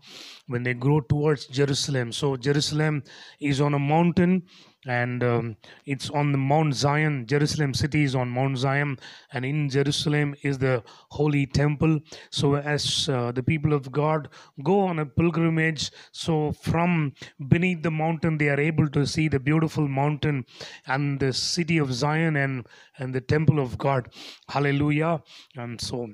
when 0.48 0.64
they 0.64 0.74
go 0.74 1.02
towards 1.02 1.48
Jerusalem. 1.48 2.12
So, 2.14 2.38
Jerusalem 2.38 3.04
is 3.42 3.60
on 3.60 3.74
a 3.74 3.80
mountain 3.80 4.44
and 4.86 5.24
um, 5.24 5.58
it's 5.86 6.10
on 6.10 6.32
the 6.32 6.38
Mount 6.38 6.76
Zion. 6.76 7.26
Jerusalem 7.28 7.74
city 7.74 8.04
is 8.04 8.16
on 8.16 8.30
Mount 8.30 8.58
Zion, 8.58 8.98
and 9.34 9.46
in 9.46 9.70
Jerusalem 9.70 10.36
is 10.44 10.58
the 10.58 10.84
holy 11.10 11.46
temple. 11.46 12.00
So, 12.30 12.56
as 12.56 13.10
uh, 13.10 13.32
the 13.32 13.44
people 13.44 13.74
of 13.74 13.92
God 13.92 14.30
go 14.64 14.80
on 14.82 15.00
a 15.00 15.06
pilgrimage, 15.06 15.92
so 16.12 16.52
from 16.52 17.14
beneath 17.48 17.82
the 17.84 17.92
mountain, 17.92 18.38
they 18.38 18.50
are 18.50 18.60
able 18.60 18.88
to 18.90 19.06
see 19.06 19.28
the 19.28 19.40
beautiful 19.40 19.88
mountain 19.88 20.46
and 20.88 21.20
the 21.20 21.34
city 21.34 21.78
of 21.78 21.94
Zion 21.94 22.36
and 22.36 22.68
and 22.98 23.14
the 23.14 23.22
temple 23.22 23.60
of 23.60 23.78
God. 23.78 24.10
Hallelujah! 24.50 25.22
And 25.56 25.80
so. 25.80 26.08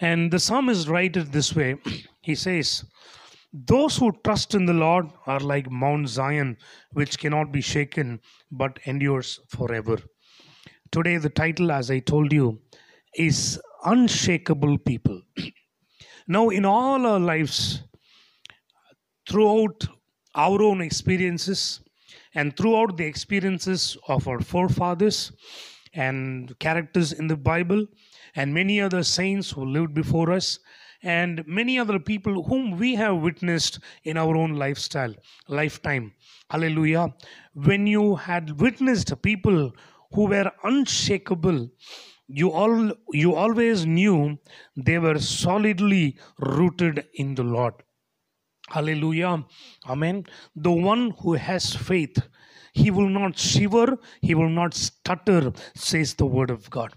And 0.00 0.30
the 0.30 0.38
psalmist 0.38 0.86
writes 0.88 1.16
it 1.16 1.32
this 1.32 1.54
way 1.56 1.76
He 2.20 2.34
says, 2.34 2.84
Those 3.52 3.98
who 3.98 4.12
trust 4.24 4.54
in 4.54 4.64
the 4.64 4.72
Lord 4.72 5.06
are 5.26 5.40
like 5.40 5.70
Mount 5.70 6.08
Zion, 6.08 6.56
which 6.92 7.18
cannot 7.18 7.52
be 7.52 7.60
shaken 7.60 8.20
but 8.50 8.78
endures 8.86 9.40
forever. 9.48 9.98
Today, 10.90 11.18
the 11.18 11.28
title, 11.28 11.70
as 11.70 11.90
I 11.90 11.98
told 11.98 12.32
you, 12.32 12.60
is 13.14 13.60
Unshakable 13.84 14.78
People. 14.78 15.22
now, 16.28 16.48
in 16.48 16.64
all 16.64 17.04
our 17.06 17.20
lives, 17.20 17.82
throughout 19.28 19.86
our 20.34 20.62
own 20.62 20.80
experiences 20.80 21.80
and 22.34 22.56
throughout 22.56 22.96
the 22.96 23.04
experiences 23.04 23.96
of 24.08 24.26
our 24.28 24.40
forefathers 24.40 25.32
and 25.92 26.58
characters 26.58 27.12
in 27.12 27.26
the 27.26 27.36
Bible, 27.36 27.86
and 28.34 28.54
many 28.54 28.80
other 28.80 29.02
saints 29.02 29.50
who 29.50 29.64
lived 29.64 29.92
before 29.92 30.32
us, 30.32 30.58
and 31.02 31.42
many 31.46 31.78
other 31.78 31.98
people 31.98 32.44
whom 32.44 32.78
we 32.78 32.94
have 32.94 33.16
witnessed 33.16 33.80
in 34.04 34.16
our 34.16 34.36
own 34.36 34.54
lifestyle, 34.56 35.14
lifetime. 35.48 36.12
Hallelujah. 36.50 37.14
When 37.54 37.86
you 37.86 38.16
had 38.16 38.60
witnessed 38.60 39.20
people 39.22 39.72
who 40.12 40.26
were 40.26 40.50
unshakable, 40.62 41.70
you 42.28 42.50
all 42.50 42.92
you 43.12 43.34
always 43.34 43.84
knew 43.84 44.38
they 44.76 44.98
were 44.98 45.18
solidly 45.18 46.18
rooted 46.38 47.06
in 47.14 47.34
the 47.34 47.42
Lord. 47.42 47.74
Hallelujah. 48.68 49.44
Amen. 49.86 50.24
The 50.56 50.70
one 50.70 51.10
who 51.20 51.34
has 51.34 51.74
faith, 51.74 52.16
he 52.72 52.90
will 52.90 53.08
not 53.08 53.38
shiver, 53.38 53.98
he 54.22 54.34
will 54.34 54.48
not 54.48 54.72
stutter, 54.72 55.52
says 55.74 56.14
the 56.14 56.26
word 56.26 56.50
of 56.50 56.70
God. 56.70 56.94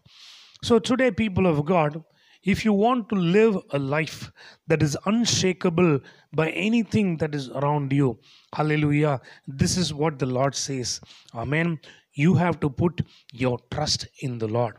So, 0.63 0.79
today, 0.79 1.11
people 1.11 1.47
of 1.47 1.65
God, 1.65 2.03
if 2.45 2.63
you 2.63 2.73
want 2.73 3.09
to 3.09 3.15
live 3.15 3.57
a 3.71 3.79
life 3.79 4.31
that 4.67 4.83
is 4.83 4.97
unshakable 5.05 5.99
by 6.33 6.49
anything 6.51 7.17
that 7.17 7.33
is 7.33 7.49
around 7.49 7.91
you, 7.91 8.19
hallelujah, 8.53 9.19
this 9.47 9.77
is 9.77 9.93
what 9.93 10.19
the 10.19 10.25
Lord 10.25 10.55
says. 10.55 11.01
Amen. 11.33 11.79
You 12.13 12.35
have 12.35 12.59
to 12.61 12.69
put 12.69 13.01
your 13.33 13.59
trust 13.71 14.07
in 14.19 14.37
the 14.37 14.47
Lord. 14.47 14.75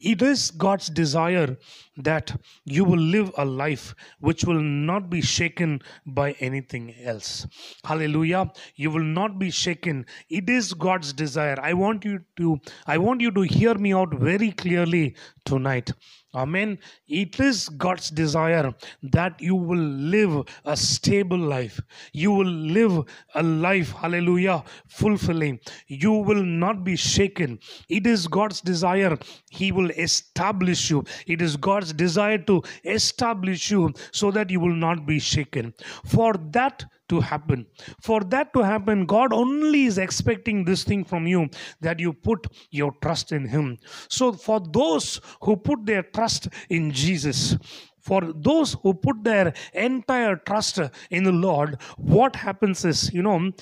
It 0.00 0.22
is 0.22 0.50
God's 0.50 0.88
desire 0.88 1.56
that 1.96 2.34
you 2.64 2.84
will 2.84 3.00
live 3.00 3.30
a 3.36 3.44
life 3.44 3.94
which 4.20 4.44
will 4.44 4.60
not 4.60 5.10
be 5.10 5.20
shaken 5.20 5.80
by 6.06 6.32
anything 6.40 6.94
else. 7.02 7.46
Hallelujah. 7.84 8.50
You 8.76 8.90
will 8.90 9.04
not 9.04 9.38
be 9.38 9.50
shaken. 9.50 10.06
It 10.30 10.48
is 10.48 10.72
God's 10.72 11.12
desire. 11.12 11.58
I 11.60 11.74
want 11.74 12.04
you 12.04 12.20
to 12.36 12.60
I 12.86 12.98
want 12.98 13.20
you 13.20 13.30
to 13.32 13.42
hear 13.42 13.74
me 13.74 13.92
out 13.92 14.14
very 14.14 14.52
clearly 14.52 15.16
tonight. 15.44 15.92
Amen. 16.34 16.78
It 17.08 17.38
is 17.40 17.68
God's 17.68 18.08
desire 18.08 18.72
that 19.02 19.38
you 19.38 19.54
will 19.54 19.76
live 19.76 20.46
a 20.64 20.74
stable 20.74 21.36
life. 21.36 21.78
You 22.14 22.32
will 22.32 22.46
live 22.46 23.04
a 23.34 23.42
life, 23.42 23.92
hallelujah, 23.92 24.64
fulfilling. 24.86 25.60
You 25.88 26.12
will 26.12 26.42
not 26.42 26.84
be 26.84 26.96
shaken. 26.96 27.58
It 27.90 28.06
is 28.06 28.26
God's 28.26 28.62
desire. 28.62 29.18
He 29.50 29.72
will 29.72 29.90
establish 29.90 30.88
you. 30.88 31.04
It 31.26 31.42
is 31.42 31.58
God's 31.58 31.81
desire 31.90 32.38
to 32.38 32.62
establish 32.84 33.70
you 33.70 33.92
so 34.12 34.30
that 34.30 34.50
you 34.50 34.60
will 34.60 34.74
not 34.74 35.06
be 35.06 35.18
shaken. 35.18 35.72
For 36.04 36.34
that 36.50 36.84
to 37.08 37.20
happen. 37.20 37.66
For 38.00 38.20
that 38.20 38.52
to 38.54 38.60
happen, 38.60 39.04
God 39.06 39.32
only 39.32 39.84
is 39.84 39.98
expecting 39.98 40.64
this 40.64 40.82
thing 40.84 41.04
from 41.04 41.26
you 41.26 41.48
that 41.80 42.00
you 42.00 42.12
put 42.12 42.46
your 42.70 42.92
trust 43.02 43.32
in 43.32 43.46
Him. 43.46 43.78
So, 44.08 44.32
for 44.32 44.60
those 44.60 45.20
who 45.42 45.56
put 45.56 45.84
their 45.84 46.02
trust 46.02 46.48
in 46.70 46.90
Jesus, 46.90 47.56
for 48.00 48.20
those 48.34 48.76
who 48.82 48.94
put 48.94 49.22
their 49.22 49.52
entire 49.74 50.36
trust 50.36 50.80
in 51.10 51.24
the 51.24 51.32
Lord, 51.32 51.80
what 51.98 52.34
happens 52.34 52.84
is, 52.84 53.12
you 53.12 53.22
know, 53.22 53.52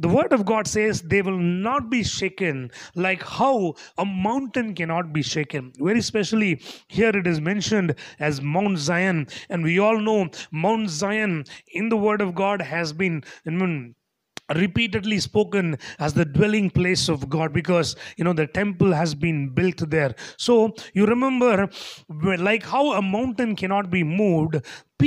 the 0.00 0.08
word 0.08 0.32
of 0.32 0.46
God 0.46 0.66
says 0.66 1.02
they 1.02 1.20
will 1.20 1.38
not 1.38 1.90
be 1.90 2.02
shaken 2.02 2.70
like 2.94 3.22
how 3.22 3.74
a 3.98 4.04
mountain 4.04 4.74
cannot 4.74 5.12
be 5.12 5.22
shaken. 5.22 5.72
Very 5.78 5.98
especially 5.98 6.62
here 6.88 7.10
it 7.10 7.26
is 7.26 7.40
mentioned 7.40 7.94
as 8.18 8.40
Mount 8.40 8.78
Zion, 8.78 9.26
and 9.50 9.62
we 9.62 9.78
all 9.78 10.00
know 10.00 10.30
Mount 10.50 10.88
Zion 10.88 11.44
in 11.68 11.90
the 11.90 11.98
word 11.98 12.22
of 12.22 12.34
God 12.34 12.62
has 12.62 12.92
been. 12.92 13.22
Repeatedly 14.52 15.20
spoken 15.20 15.78
as 16.00 16.12
the 16.12 16.24
dwelling 16.24 16.70
place 16.70 17.08
of 17.08 17.28
god 17.28 17.52
because 17.52 17.94
you 18.16 18.24
know 18.24 18.32
the 18.32 18.48
temple 18.48 18.92
has 18.92 19.14
been 19.14 19.48
built 19.48 19.88
there 19.90 20.12
so 20.38 20.74
you 20.92 21.06
remember 21.06 21.68
like 22.08 22.64
how 22.64 22.94
a 22.94 23.00
mountain 23.00 23.54
cannot 23.54 23.90
be 23.90 24.02
moved 24.02 24.56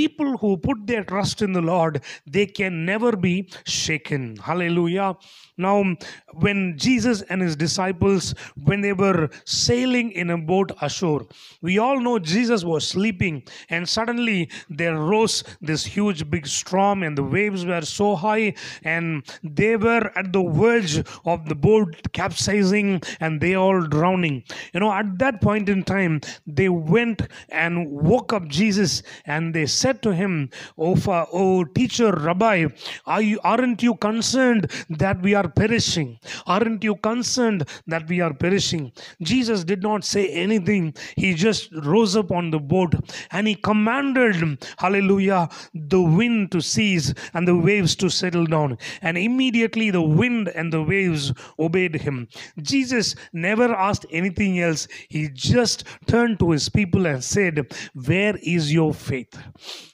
people 0.00 0.36
who 0.38 0.56
put 0.68 0.86
their 0.86 1.04
trust 1.12 1.42
in 1.42 1.52
the 1.58 1.64
lord 1.72 2.02
they 2.26 2.46
can 2.46 2.84
never 2.84 3.12
be 3.16 3.48
shaken. 3.64 4.36
Hallelujah. 4.36 5.16
Now 5.56 5.94
when 6.32 6.76
jesus 6.76 7.22
and 7.22 7.40
his 7.40 7.54
disciples 7.54 8.34
when 8.64 8.80
they 8.80 8.92
were 8.92 9.30
sailing 9.44 10.10
in 10.12 10.30
a 10.30 10.38
boat 10.38 10.72
ashore 10.80 11.26
we 11.62 11.78
all 11.78 12.00
know 12.00 12.18
jesus 12.18 12.64
was 12.64 12.86
sleeping 12.86 13.40
and 13.70 13.88
suddenly 13.88 14.50
there 14.68 14.98
rose 14.98 15.44
this 15.60 15.84
huge 15.84 16.28
big 16.28 16.48
storm 16.48 17.04
and 17.04 17.16
the 17.16 17.22
waves 17.22 17.64
were 17.64 17.82
so 17.82 18.16
high 18.16 18.52
and 18.82 19.22
they 19.44 19.76
were 19.76 20.10
at 20.16 20.32
the 20.32 20.42
verge 20.42 21.04
of 21.24 21.48
the 21.48 21.54
boat 21.54 21.94
capsizing 22.12 23.00
and 23.20 23.40
they 23.40 23.54
all 23.54 23.80
drowning. 23.82 24.42
You 24.72 24.80
know 24.80 24.92
at 24.92 25.18
that 25.20 25.40
point 25.40 25.68
in 25.68 25.84
time 25.84 26.20
they 26.46 26.68
went 26.68 27.22
and 27.50 27.88
woke 27.92 28.32
up 28.32 28.48
jesus 28.48 29.04
and 29.26 29.54
they 29.54 29.66
said 29.84 30.02
to 30.02 30.14
him 30.22 30.50
oh 30.78 31.64
teacher 31.78 32.12
rabbi 32.28 32.66
are 33.06 33.22
you, 33.22 33.38
aren't 33.44 33.82
you 33.82 33.94
concerned 33.96 34.70
that 34.90 35.20
we 35.22 35.34
are 35.34 35.48
perishing? 35.48 36.18
Aren't 36.46 36.82
you 36.82 36.96
concerned 36.96 37.68
that 37.86 38.08
we 38.08 38.20
are 38.20 38.32
perishing? 38.32 38.92
Jesus 39.22 39.64
did 39.64 39.82
not 39.82 40.04
say 40.04 40.28
anything. 40.28 40.94
He 41.16 41.34
just 41.34 41.72
rose 41.84 42.16
up 42.16 42.30
on 42.32 42.50
the 42.50 42.58
boat 42.58 42.94
and 43.30 43.46
he 43.46 43.54
commanded 43.54 44.58
hallelujah 44.78 45.48
the 45.74 46.00
wind 46.00 46.52
to 46.52 46.60
cease 46.60 47.12
and 47.34 47.46
the 47.46 47.56
waves 47.56 47.94
to 47.96 48.08
settle 48.08 48.46
down. 48.46 48.78
And 49.02 49.18
immediately 49.18 49.90
the 49.90 50.02
wind 50.02 50.48
and 50.48 50.72
the 50.72 50.82
waves 50.82 51.32
obeyed 51.58 51.94
him. 51.94 52.28
Jesus 52.62 53.14
never 53.32 53.74
asked 53.74 54.06
anything 54.10 54.60
else. 54.60 54.88
He 55.08 55.28
just 55.28 55.84
turned 56.06 56.38
to 56.40 56.50
his 56.50 56.68
people 56.68 57.06
and 57.06 57.22
said 57.22 57.72
where 58.06 58.36
is 58.42 58.72
your 58.72 58.94
faith 58.94 59.36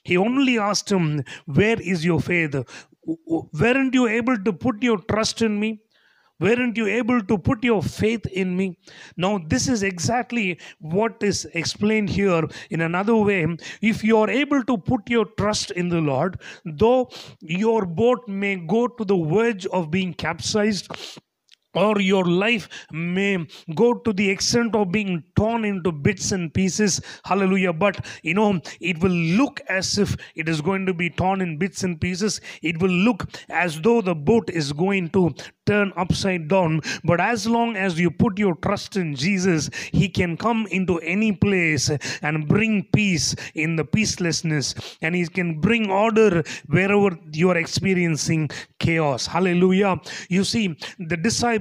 he 0.05 0.17
only 0.17 0.59
asked 0.59 0.91
him, 0.91 1.23
Where 1.47 1.81
is 1.81 2.05
your 2.05 2.21
faith? 2.21 2.55
Weren't 3.53 3.95
you 3.95 4.07
able 4.07 4.37
to 4.39 4.53
put 4.53 4.83
your 4.83 4.99
trust 4.99 5.43
in 5.43 5.59
me? 5.59 5.83
Weren't 6.41 6.79
you 6.79 6.87
able 6.87 7.21
to 7.21 7.37
put 7.37 7.63
your 7.63 7.83
faith 7.83 8.25
in 8.27 8.57
me? 8.57 8.79
Now, 9.19 9.41
this 9.47 9.69
is 9.69 9.83
exactly 9.83 10.59
what 10.79 11.23
is 11.23 11.45
explained 11.53 12.09
here 12.09 12.45
in 12.71 12.81
another 12.81 13.15
way. 13.15 13.47
If 13.83 14.03
you 14.03 14.17
are 14.17 14.31
able 14.31 14.65
to 14.65 14.79
put 14.79 15.11
your 15.11 15.27
trust 15.37 15.71
in 15.73 15.91
the 15.91 16.01
Lord, 16.01 16.41
though 16.65 17.11
your 17.41 17.85
boat 17.85 18.27
may 18.27 18.57
go 18.57 18.89
to 18.89 19.05
the 19.05 19.19
verge 19.19 19.67
of 19.67 19.91
being 19.91 20.15
capsized, 20.15 20.89
or 21.75 22.01
your 22.01 22.25
life 22.25 22.69
may 22.91 23.47
go 23.75 23.95
to 23.95 24.13
the 24.13 24.29
extent 24.29 24.75
of 24.75 24.91
being 24.91 25.23
torn 25.37 25.65
into 25.65 25.93
bits 25.93 26.33
and 26.33 26.53
pieces. 26.53 27.01
Hallelujah. 27.25 27.73
But 27.73 28.05
you 28.23 28.35
know 28.35 28.61
it 28.81 29.01
will 29.01 29.11
look 29.11 29.61
as 29.69 29.99
if 29.99 30.17
it 30.35 30.49
is 30.49 30.61
going 30.61 30.87
to 30.87 30.95
be 30.95 31.11
torn 31.11 31.41
in 31.41 31.59
bits 31.59 31.85
and 31.85 32.01
pieces. 32.01 32.41
It 32.63 32.81
will 32.81 32.91
look 32.91 33.25
as 33.49 33.81
though 33.81 34.01
the 34.01 34.15
boat 34.15 34.51
is 34.51 34.73
going 34.73 35.11
to 35.11 35.35
turn 35.67 35.93
upside 35.97 36.49
down. 36.49 36.81
But 37.05 37.21
as 37.21 37.47
long 37.47 37.77
as 37.77 37.99
you 37.99 38.11
put 38.11 38.39
your 38.39 38.57
trust 38.57 38.97
in 38.97 39.15
jesus 39.15 39.71
he 39.93 40.09
can 40.09 40.37
come 40.37 40.67
into 40.71 40.99
any 41.01 41.33
place 41.33 41.91
and 42.23 42.49
bring 42.49 42.85
peace 42.93 43.35
in 43.55 43.77
the 43.77 43.85
peacelessness. 43.85 44.97
And 45.03 45.15
he 45.15 45.27
can 45.27 45.61
bring 45.61 45.91
order 45.91 46.43
wherever 46.67 47.17
you 47.33 47.51
are 47.51 47.57
experiencing 47.57 48.51
chaos. 48.79 49.27
Hallelujah. 49.27 50.01
You 50.29 50.45
see 50.45 50.77
the 50.99 51.17
disciples 51.17 51.60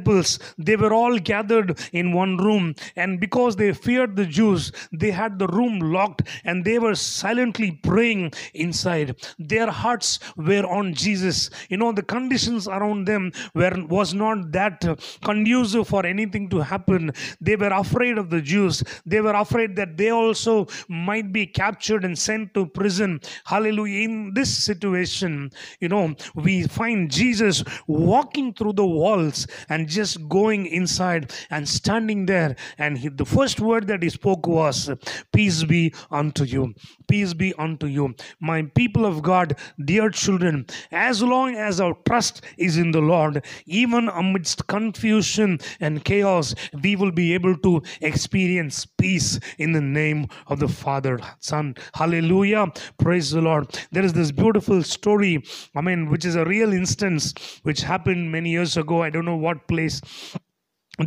they 0.58 0.76
were 0.76 0.94
all 0.94 1.18
gathered 1.20 1.80
in 1.94 2.12
one 2.14 2.38
room. 2.38 2.76
And 2.96 3.20
because 3.20 3.56
they 3.56 3.74
feared 3.74 4.16
the 4.16 4.26
jews 4.26 4.72
they 4.92 5.12
had 5.12 5.40
the 5.40 5.48
room 5.48 5.80
locked 5.80 6.24
and 6.46 6.64
they 6.64 6.80
were 6.80 6.96
silently 6.96 7.72
praying 7.72 8.32
inside. 8.54 9.16
Their 9.38 9.70
hearts 9.70 10.20
were 10.38 10.66
on 10.66 10.94
jesus. 10.94 11.50
You 11.70 11.78
know 11.78 11.92
the 11.92 12.04
conditions 12.04 12.68
around 12.68 13.06
them 13.06 13.32
were 13.54 13.74
was 13.88 14.14
not 14.14 14.52
that 14.52 14.86
conducive 15.24 15.88
for 15.88 16.06
anything 16.06 16.50
to 16.50 16.60
happen. 16.60 17.12
They 17.42 17.56
were 17.56 17.74
afraid 17.74 18.18
of 18.18 18.30
the 18.30 18.42
jews. 18.42 18.84
They 19.06 19.22
were 19.22 19.34
afraid 19.34 19.76
that 19.76 19.98
they 19.98 20.12
also 20.12 20.68
might 20.88 21.32
be 21.32 21.46
captured 21.46 22.06
and 22.06 22.18
sent 22.18 22.54
to 22.54 22.66
prison. 22.66 23.20
Hallelujah. 23.46 24.04
In 24.04 24.34
this 24.34 24.56
situation 24.56 25.52
you 25.80 25.90
know 25.90 26.16
we 26.36 26.64
find 26.64 27.12
jesus 27.12 27.64
walking 27.88 28.54
through 28.54 28.74
the 28.74 28.86
walls 28.86 29.48
and 29.70 29.88
just 29.90 30.28
going 30.30 30.68
inside 30.68 31.34
and 31.50 31.68
standing 31.68 32.26
there. 32.26 32.56
And 32.78 32.98
he, 32.98 33.10
the 33.10 33.26
first 33.26 33.60
word 33.60 33.88
that 33.88 34.04
he 34.04 34.10
spoke 34.10 34.48
was 34.48 34.90
peace 35.34 35.64
be 35.64 35.94
unto 36.12 36.44
you. 36.44 36.74
Peace 37.08 37.34
be 37.34 37.54
unto 37.56 37.88
you 37.88 38.16
my 38.40 38.62
people 38.80 39.06
of 39.06 39.22
god 39.22 39.56
dear 39.86 40.10
children. 40.10 40.66
As 40.92 41.22
long 41.22 41.56
as 41.56 41.80
our 41.82 41.96
trust 42.08 42.42
is 42.58 42.78
in 42.78 42.92
the 42.92 43.02
lord 43.02 43.46
even 43.66 44.10
amidst 44.10 44.68
confusion 44.68 45.60
and 45.80 46.04
chaos 46.04 46.54
we 46.84 46.96
will 46.96 47.12
be 47.12 47.34
able 47.34 47.56
to 47.58 47.82
experience 48.02 48.86
peace 48.86 49.40
in 49.58 49.72
the 49.72 49.82
name 49.82 50.28
of 50.48 50.60
the 50.60 50.68
father 50.68 51.20
son. 51.40 51.76
Hallelujah. 51.94 52.68
Praise 52.98 53.32
the 53.32 53.42
lord. 53.42 53.68
There 53.92 54.04
is 54.04 54.14
this 54.14 54.32
beautiful 54.32 54.84
story 54.84 55.44
i 55.76 55.82
mean 55.82 56.10
which 56.10 56.26
is 56.26 56.36
a 56.36 56.46
real 56.46 56.74
instance 56.74 57.34
which 57.64 57.82
happened 57.82 58.32
many 58.32 58.50
years 58.52 58.78
ago. 58.78 59.04
I 59.04 59.10
don't 59.10 59.26
know 59.26 59.36
what 59.36 59.68
place 59.68 59.79
place 59.80 60.02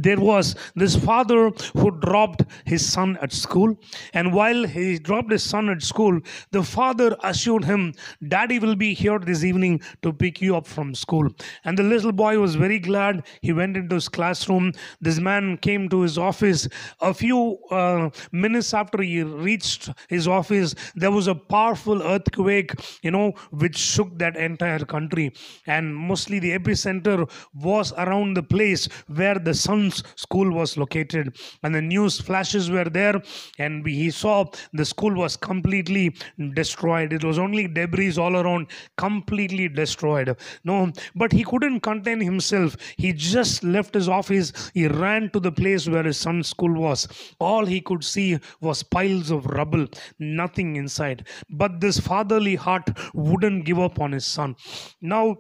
there 0.01 0.21
was 0.21 0.55
this 0.75 0.97
father 0.97 1.51
who 1.75 1.91
dropped 2.01 2.45
his 2.65 2.85
son 2.85 3.19
at 3.21 3.33
school 3.33 3.77
and 4.15 4.33
while 4.33 4.65
he 4.65 4.99
dropped 4.99 5.31
his 5.31 5.43
son 5.43 5.69
at 5.69 5.83
school 5.83 6.19
the 6.51 6.63
father 6.63 7.17
assured 7.25 7.65
him 7.65 7.93
daddy 8.29 8.59
will 8.59 8.77
be 8.77 8.95
here 8.95 9.19
this 9.19 9.45
evening 9.45 9.81
to 10.03 10.13
pick 10.13 10.41
you 10.41 10.57
up 10.57 10.67
from 10.67 10.95
school. 10.95 11.29
And 11.65 11.77
the 11.77 11.83
little 11.83 12.13
boy 12.13 12.39
was 12.39 12.55
very 12.55 12.79
glad. 12.79 13.25
He 13.41 13.53
went 13.53 13.77
into 13.77 13.95
his 13.95 14.09
classroom. 14.09 14.73
This 15.01 15.19
man 15.19 15.57
came 15.59 15.89
to 15.91 16.01
his 16.01 16.19
office. 16.19 16.69
A 17.01 17.13
few 17.13 17.59
uh, 17.71 18.11
minutes 18.31 18.73
after 18.75 19.03
he 19.03 19.23
reached 19.23 19.91
his 20.09 20.29
office 20.29 20.75
there 20.95 21.11
was 21.11 21.27
a 21.27 21.35
powerful 21.35 22.03
earthquake 22.03 22.73
you 23.03 23.11
know 23.11 23.33
which 23.51 23.77
shook 23.77 24.19
that 24.19 24.37
entire 24.37 24.85
country. 24.85 25.33
And 25.67 25.95
mostly 25.95 26.39
the 26.39 26.57
epicenter 26.59 27.31
was 27.55 27.93
around 27.95 28.35
the 28.35 28.43
place 28.43 28.89
where 29.07 29.39
the 29.39 29.55
son 29.55 29.82
school 29.91 30.51
was 30.53 30.77
located 30.77 31.37
and 31.63 31.75
the 31.75 31.83
news 31.83 32.21
flashes 32.21 32.71
were 32.71 32.85
there 32.85 33.21
and 33.59 33.87
he 33.87 34.11
saw 34.11 34.45
the 34.73 34.85
school 34.85 35.15
was 35.15 35.37
completely 35.37 36.15
destroyed. 36.55 37.13
It 37.13 37.25
was 37.25 37.39
only 37.39 37.69
debris 37.69 38.17
all 38.19 38.37
around 38.37 38.69
completely 38.97 39.69
destroyed. 39.69 40.37
No 40.65 40.93
but 41.15 41.33
he 41.33 41.45
couldn't 41.45 41.81
contain 41.81 42.21
himself. 42.21 42.77
He 42.97 43.13
just 43.13 43.65
left 43.65 43.95
his 43.95 44.09
office. 44.09 44.71
He 44.75 44.87
ran 44.87 45.31
to 45.31 45.41
the 45.41 45.53
place 45.53 45.89
where 45.89 46.03
his 46.03 46.19
son's 46.19 46.49
school 46.49 46.75
was. 46.75 47.09
All 47.39 47.65
he 47.65 47.81
could 47.81 48.05
see 48.05 48.39
was 48.61 48.83
piles 48.83 49.31
of 49.31 49.47
rubble 49.47 49.87
nothing 50.19 50.77
inside. 50.77 51.27
But 51.51 51.81
this 51.81 51.99
fatherly 51.99 52.57
heart 52.57 52.89
wouldn't 53.15 53.65
give 53.65 53.79
up 53.79 54.01
on 54.01 54.13
his 54.13 54.25
son. 54.27 54.57
Now 55.01 55.39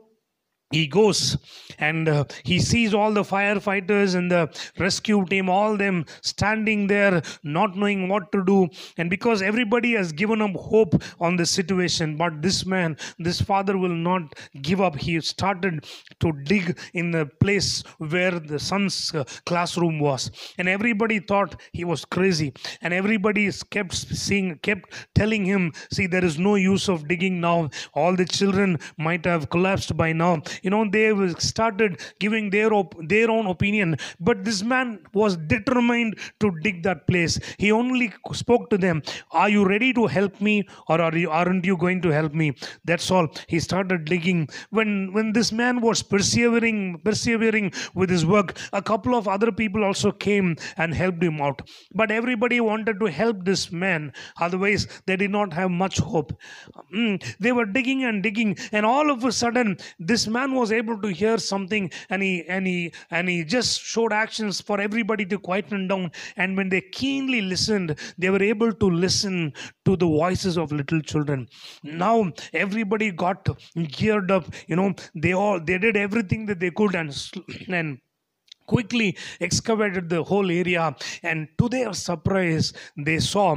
he 0.72 0.86
goes 0.86 1.36
and 1.78 2.08
uh, 2.08 2.24
he 2.44 2.58
sees 2.58 2.94
all 2.94 3.12
the 3.12 3.22
firefighters 3.22 4.14
and 4.14 4.30
the 4.30 4.48
rescue 4.78 5.24
team 5.26 5.48
all 5.48 5.76
them 5.76 6.04
standing 6.22 6.86
there 6.86 7.22
not 7.42 7.76
knowing 7.76 8.08
what 8.08 8.30
to 8.32 8.44
do. 8.44 8.68
And 8.98 9.10
because 9.10 9.42
everybody 9.42 9.92
has 9.94 10.12
given 10.12 10.40
up 10.42 10.54
hope 10.54 11.02
on 11.20 11.36
the 11.36 11.46
situation 11.46 12.16
but 12.16 12.40
this 12.42 12.64
man 12.66 12.96
this 13.18 13.40
father 13.40 13.76
will 13.76 13.98
not 14.10 14.22
give 14.62 14.80
up. 14.80 14.96
He 14.96 15.20
started 15.20 15.84
to 16.20 16.32
dig 16.44 16.78
in 16.94 17.10
the 17.10 17.26
place 17.40 17.82
where 17.98 18.38
the 18.38 18.58
son's 18.58 19.14
uh, 19.14 19.24
classroom 19.44 19.98
was. 19.98 20.30
And 20.58 20.68
everybody 20.68 21.18
thought 21.20 21.60
he 21.72 21.84
was 21.84 22.04
crazy. 22.04 22.52
And 22.80 22.94
everybody 22.94 23.50
kept 23.70 23.94
seeing 23.94 24.58
kept 24.58 24.94
telling 25.14 25.44
him 25.44 25.72
see 25.92 26.06
there 26.06 26.24
is 26.24 26.38
no 26.38 26.54
use 26.54 26.88
of 26.88 27.08
digging 27.08 27.40
now. 27.40 27.70
All 27.94 28.16
the 28.16 28.24
children 28.24 28.78
might 28.98 29.24
have 29.24 29.50
collapsed 29.50 29.96
by 29.96 30.12
now 30.12 30.42
you 30.62 30.70
know 30.70 30.84
they 30.90 31.06
started 31.38 32.00
giving 32.18 32.50
their 32.50 32.72
op- 32.72 32.96
their 33.08 33.30
own 33.30 33.46
opinion 33.46 33.96
but 34.20 34.44
this 34.44 34.62
man 34.62 35.00
was 35.12 35.36
determined 35.36 36.18
to 36.40 36.50
dig 36.62 36.82
that 36.82 37.06
place. 37.06 37.38
He 37.58 37.72
only 37.72 38.12
spoke 38.32 38.70
to 38.70 38.78
them 38.78 39.02
are 39.30 39.48
you 39.48 39.64
ready 39.64 39.92
to 39.94 40.06
help 40.06 40.40
me 40.40 40.66
or 40.88 41.00
are 41.00 41.16
you 41.16 41.30
aren't 41.30 41.64
you 41.64 41.76
going 41.76 42.00
to 42.02 42.10
help 42.10 42.32
me? 42.32 42.54
That's 42.84 43.10
all. 43.10 43.28
He 43.48 43.60
started 43.60 44.04
digging. 44.04 44.48
When 44.70 45.12
when 45.12 45.32
this 45.32 45.52
man 45.52 45.80
was 45.80 46.02
persevering 46.02 47.00
persevering 47.04 47.72
with 47.94 48.10
his 48.10 48.24
work 48.26 48.56
a 48.72 48.82
couple 48.82 49.14
of 49.14 49.28
other 49.28 49.52
people 49.52 49.84
also 49.84 50.12
came 50.12 50.56
and 50.76 50.94
helped 50.94 51.22
him 51.22 51.40
out. 51.40 51.62
But 51.94 52.10
everybody 52.10 52.60
wanted 52.60 53.00
to 53.00 53.06
help 53.06 53.44
this 53.44 53.70
man 53.72 54.12
otherwise 54.40 54.86
they 55.06 55.16
did 55.16 55.30
not 55.30 55.52
have 55.52 55.70
much 55.70 55.98
hope. 55.98 56.32
Mm, 56.94 57.22
they 57.38 57.52
were 57.52 57.66
digging 57.66 58.04
and 58.04 58.22
digging 58.22 58.56
and 58.72 58.86
all 58.86 59.10
of 59.10 59.24
a 59.24 59.32
sudden 59.32 59.76
this 59.98 60.26
man 60.26 60.51
was 60.54 60.72
able 60.72 61.00
to 61.00 61.08
hear 61.08 61.38
something 61.38 61.90
and 62.10 62.22
he 62.22 62.44
and 62.48 62.66
he 62.66 62.92
and 63.10 63.28
he 63.28 63.44
just 63.44 63.80
showed 63.80 64.12
actions 64.12 64.60
for 64.60 64.80
everybody 64.80 65.24
to 65.26 65.38
quieten 65.38 65.88
down. 65.88 66.10
And 66.36 66.56
when 66.56 66.68
they 66.68 66.80
keenly 66.80 67.40
listened 67.40 67.98
they 68.18 68.30
were 68.30 68.42
able 68.42 68.72
to 68.72 68.86
listen 68.90 69.52
to 69.84 69.96
the 69.96 70.06
voices 70.06 70.56
of 70.56 70.72
little 70.72 71.00
children. 71.00 71.48
Now 71.82 72.32
everybody 72.52 73.10
got 73.10 73.48
geared 73.98 74.30
up. 74.30 74.46
You 74.66 74.76
know 74.76 74.94
they 75.14 75.32
all 75.32 75.60
they 75.60 75.78
did 75.78 75.96
everything 75.96 76.46
that 76.46 76.60
they 76.60 76.70
could 76.70 76.94
and 76.94 77.10
and 77.68 77.98
quickly 78.66 79.16
excavated 79.40 80.08
the 80.08 80.22
whole 80.22 80.50
area 80.50 80.94
and 81.22 81.48
to 81.58 81.68
their 81.68 81.92
surprise 81.92 82.72
they 82.96 83.18
saw 83.18 83.56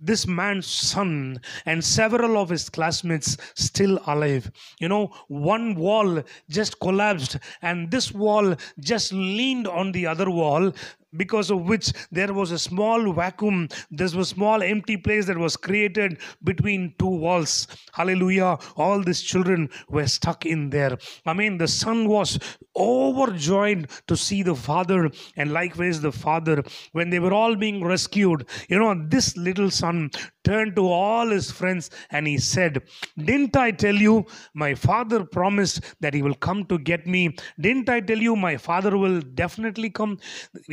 this 0.00 0.26
man's 0.26 0.66
son 0.66 1.40
and 1.64 1.82
several 1.82 2.36
of 2.36 2.50
his 2.50 2.68
classmates 2.68 3.36
still 3.54 3.98
alive. 4.06 4.50
You 4.78 4.88
know 4.88 5.10
one 5.28 5.74
wall 5.74 6.22
just 6.48 6.78
collapsed 6.80 7.38
and 7.62 7.90
this 7.90 8.12
wall 8.12 8.54
just 8.78 9.12
leaned 9.12 9.66
on 9.66 9.92
the 9.92 10.06
other 10.06 10.30
wall 10.30 10.72
because 11.16 11.50
of 11.50 11.62
which 11.62 11.92
there 12.10 12.32
was 12.32 12.50
a 12.50 12.58
small 12.58 13.12
vacuum 13.12 13.68
there 13.90 14.04
was 14.04 14.14
a 14.14 14.24
small 14.24 14.62
empty 14.62 14.96
place 14.96 15.26
that 15.26 15.38
was 15.38 15.56
created 15.56 16.18
between 16.44 16.94
two 16.98 17.06
walls. 17.06 17.66
Hallelujah. 17.92 18.58
All 18.76 19.02
these 19.02 19.22
children 19.22 19.68
were 19.88 20.06
stuck 20.06 20.46
in 20.46 20.70
there. 20.70 20.96
I 21.24 21.32
mean 21.32 21.58
the 21.58 21.68
son 21.68 22.08
was 22.08 22.38
overjoyed 22.76 23.90
to 24.06 24.16
see 24.16 24.42
the 24.42 24.54
father 24.54 25.10
and 25.36 25.52
likewise 25.52 26.00
the 26.00 26.12
father 26.12 26.62
when 26.92 27.10
they 27.10 27.18
were 27.18 27.32
all 27.32 27.56
being 27.56 27.84
rescued. 27.84 28.46
You 28.68 28.78
know 28.78 28.94
this 29.08 29.36
little 29.36 29.70
son 29.70 30.10
turned 30.48 30.74
to 30.76 30.84
all 30.86 31.28
his 31.36 31.50
friends 31.58 31.90
and 32.10 32.26
he 32.26 32.38
said, 32.38 32.82
Didn't 33.28 33.56
I 33.56 33.68
tell 33.84 33.98
you 34.06 34.14
my 34.54 34.72
father 34.88 35.20
promised 35.38 35.80
that 36.00 36.14
he 36.14 36.22
will 36.26 36.38
come 36.46 36.64
to 36.66 36.78
get 36.90 37.06
me? 37.14 37.22
Didn't 37.66 37.88
I 37.88 38.00
tell 38.00 38.22
you 38.26 38.34
my 38.36 38.56
father 38.68 38.92
will 39.02 39.20
definitely 39.42 39.90
come? 39.90 40.18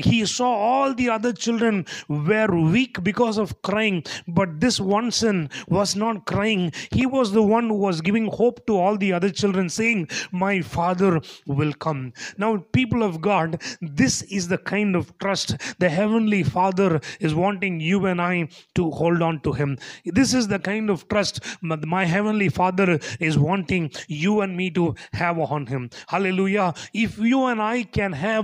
He 0.09 0.19
saw 0.25 0.51
all 0.69 0.93
the 0.93 1.09
other 1.09 1.33
children 1.45 1.85
were 2.07 2.53
weak 2.75 3.03
because 3.09 3.37
of 3.43 3.61
crying, 3.69 4.03
but 4.27 4.59
this 4.59 4.79
one 4.79 5.09
son 5.21 5.49
was 5.67 5.95
not 5.95 6.25
crying. 6.33 6.71
He 6.91 7.05
was 7.05 7.31
the 7.31 7.47
one 7.55 7.67
who 7.69 7.79
was 7.87 8.01
giving 8.09 8.27
hope 8.41 8.65
to 8.67 8.77
all 8.77 8.97
the 8.97 9.11
other 9.13 9.31
children, 9.41 9.69
saying, 9.69 10.09
My 10.31 10.55
father 10.61 11.11
will 11.47 11.73
come. 11.85 12.13
Now, 12.37 12.51
people 12.79 13.03
of 13.03 13.21
God, 13.21 13.61
this 13.81 14.21
is 14.23 14.47
the 14.47 14.57
kind 14.73 14.95
of 14.95 15.17
trust 15.23 15.55
the 15.79 15.89
Heavenly 15.99 16.43
Father 16.43 17.01
is 17.19 17.33
wanting 17.43 17.79
you 17.79 18.05
and 18.11 18.21
I 18.21 18.35
to 18.75 18.89
hold 18.99 19.21
on 19.21 19.39
to 19.41 19.51
Him. 19.53 19.62
This 20.05 20.33
is 20.33 20.47
the 20.47 20.59
kind 20.59 20.89
of 20.89 21.07
trust 21.07 21.39
my 21.61 22.03
my 22.03 22.05
Heavenly 22.05 22.49
Father 22.49 22.99
is 23.27 23.35
wanting 23.37 23.83
you 24.07 24.41
and 24.41 24.57
me 24.57 24.69
to 24.77 24.95
have 25.13 25.39
on 25.39 25.65
Him. 25.73 25.89
Hallelujah. 26.13 26.73
If 26.93 27.17
you 27.17 27.45
and 27.51 27.61
I 27.61 27.83
can 27.97 28.11
have 28.11 28.43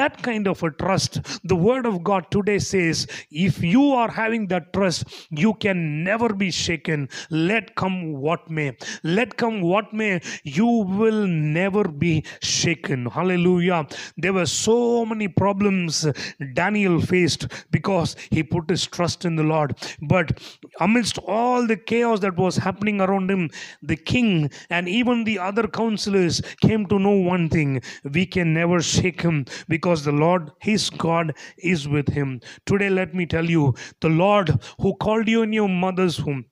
that 0.00 0.22
kind 0.22 0.46
of 0.52 0.62
a 0.62 0.70
trust, 0.82 1.12
the 1.52 1.56
Word 1.56 1.86
of 1.86 2.02
God 2.04 2.30
today 2.30 2.58
says, 2.58 3.06
if 3.30 3.62
you 3.62 3.84
are 4.00 4.10
having 4.10 4.46
that 4.48 4.72
trust, 4.72 5.04
you 5.30 5.54
can 5.54 6.04
never 6.04 6.28
be 6.42 6.50
shaken. 6.50 7.08
Let 7.30 7.74
come 7.76 7.96
what 8.26 8.50
may. 8.50 8.76
Let 9.02 9.36
come 9.36 9.60
what 9.62 9.92
may, 9.92 10.20
you 10.58 10.66
will 11.00 11.26
never 11.26 11.84
be 11.88 12.24
shaken. 12.42 13.06
Hallelujah. 13.06 13.86
There 14.16 14.34
were 14.34 14.46
so 14.46 15.06
many 15.06 15.28
problems 15.28 16.06
Daniel 16.54 17.00
faced 17.00 17.46
because 17.70 18.16
he 18.30 18.42
put 18.42 18.68
his 18.68 18.86
trust 18.86 19.24
in 19.24 19.36
the 19.36 19.48
Lord. 19.54 19.76
But 20.02 20.42
amidst 20.80 21.18
all 21.18 21.66
the 21.66 21.76
chaos 21.76 22.20
that 22.20 22.36
was 22.36 22.56
happening 22.56 23.00
around 23.00 23.30
him, 23.30 23.50
the 23.82 23.96
king 23.96 24.50
and 24.70 24.88
even 24.88 25.24
the 25.24 25.38
other 25.38 25.66
counselors 25.66 26.40
came 26.60 26.86
to 26.86 26.98
know 26.98 27.16
one 27.16 27.48
thing 27.48 27.80
we 28.12 28.26
can 28.26 28.52
never 28.52 28.80
shake 28.80 29.20
him 29.22 29.44
because 29.68 30.04
the 30.04 30.12
Lord, 30.12 30.50
his 30.60 30.90
God, 30.90 31.34
is 31.58 31.88
with 31.88 32.08
him. 32.08 32.40
Today, 32.66 32.90
let 32.90 33.14
me 33.14 33.26
tell 33.26 33.48
you, 33.48 33.74
the 34.00 34.08
Lord 34.08 34.50
who 34.80 34.94
called 34.96 35.28
you 35.28 35.42
in 35.42 35.52
your 35.52 35.68
mother's 35.68 36.22
womb 36.24 36.46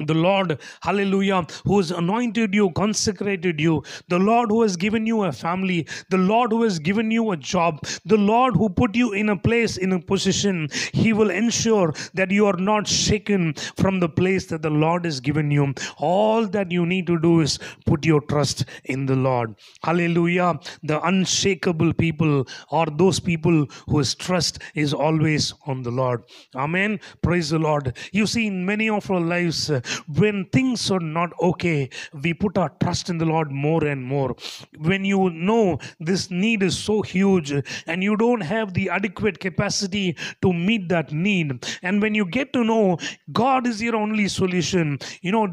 the 0.00 0.14
Lord, 0.14 0.60
hallelujah, 0.82 1.46
who 1.64 1.78
has 1.78 1.90
anointed 1.90 2.54
you, 2.54 2.70
consecrated 2.72 3.58
you, 3.58 3.82
the 4.08 4.18
Lord 4.18 4.50
who 4.50 4.60
has 4.60 4.76
given 4.76 5.06
you 5.06 5.24
a 5.24 5.32
family, 5.32 5.86
the 6.10 6.18
Lord 6.18 6.52
who 6.52 6.62
has 6.64 6.78
given 6.78 7.10
you 7.10 7.30
a 7.30 7.36
job, 7.36 7.80
the 8.04 8.18
Lord 8.18 8.54
who 8.54 8.68
put 8.68 8.94
you 8.94 9.12
in 9.12 9.30
a 9.30 9.36
place, 9.36 9.78
in 9.78 9.92
a 9.92 10.00
position, 10.00 10.68
He 10.92 11.14
will 11.14 11.30
ensure 11.30 11.94
that 12.12 12.30
you 12.30 12.46
are 12.46 12.58
not 12.58 12.86
shaken 12.86 13.54
from 13.76 13.98
the 13.98 14.08
place 14.08 14.46
that 14.46 14.60
the 14.60 14.70
Lord 14.70 15.06
has 15.06 15.18
given 15.18 15.50
you. 15.50 15.72
All 15.96 16.46
that 16.46 16.70
you 16.70 16.84
need 16.84 17.06
to 17.06 17.18
do 17.18 17.40
is 17.40 17.58
put 17.86 18.04
your 18.04 18.20
trust 18.20 18.66
in 18.84 19.06
the 19.06 19.16
Lord. 19.16 19.54
Hallelujah. 19.82 20.60
The 20.82 21.00
unshakable 21.02 21.94
people 21.94 22.46
are 22.70 22.86
those 22.86 23.18
people 23.18 23.66
whose 23.88 24.14
trust 24.14 24.58
is 24.74 24.92
always 24.92 25.54
on 25.66 25.82
the 25.82 25.90
Lord. 25.90 26.22
Amen. 26.54 27.00
Praise 27.22 27.48
the 27.48 27.58
Lord. 27.58 27.96
You 28.12 28.26
see, 28.26 28.46
in 28.46 28.66
many 28.66 28.90
of 28.90 29.10
our 29.10 29.20
lives, 29.20 29.70
when 30.14 30.44
things 30.46 30.90
are 30.90 31.00
not 31.00 31.32
okay, 31.40 31.88
we 32.22 32.34
put 32.34 32.58
our 32.58 32.70
trust 32.80 33.10
in 33.10 33.18
the 33.18 33.24
Lord 33.24 33.50
more 33.50 33.84
and 33.84 34.04
more. 34.04 34.34
When 34.78 35.04
you 35.04 35.30
know 35.30 35.78
this 36.00 36.30
need 36.30 36.62
is 36.62 36.78
so 36.78 37.02
huge 37.02 37.52
and 37.86 38.02
you 38.02 38.16
don't 38.16 38.40
have 38.40 38.74
the 38.74 38.90
adequate 38.90 39.40
capacity 39.40 40.16
to 40.42 40.52
meet 40.52 40.88
that 40.88 41.12
need, 41.12 41.64
and 41.82 42.00
when 42.02 42.14
you 42.14 42.24
get 42.24 42.52
to 42.52 42.64
know 42.64 42.98
God 43.32 43.66
is 43.66 43.82
your 43.82 43.96
only 43.96 44.28
solution, 44.28 44.98
you 45.22 45.32
know, 45.32 45.46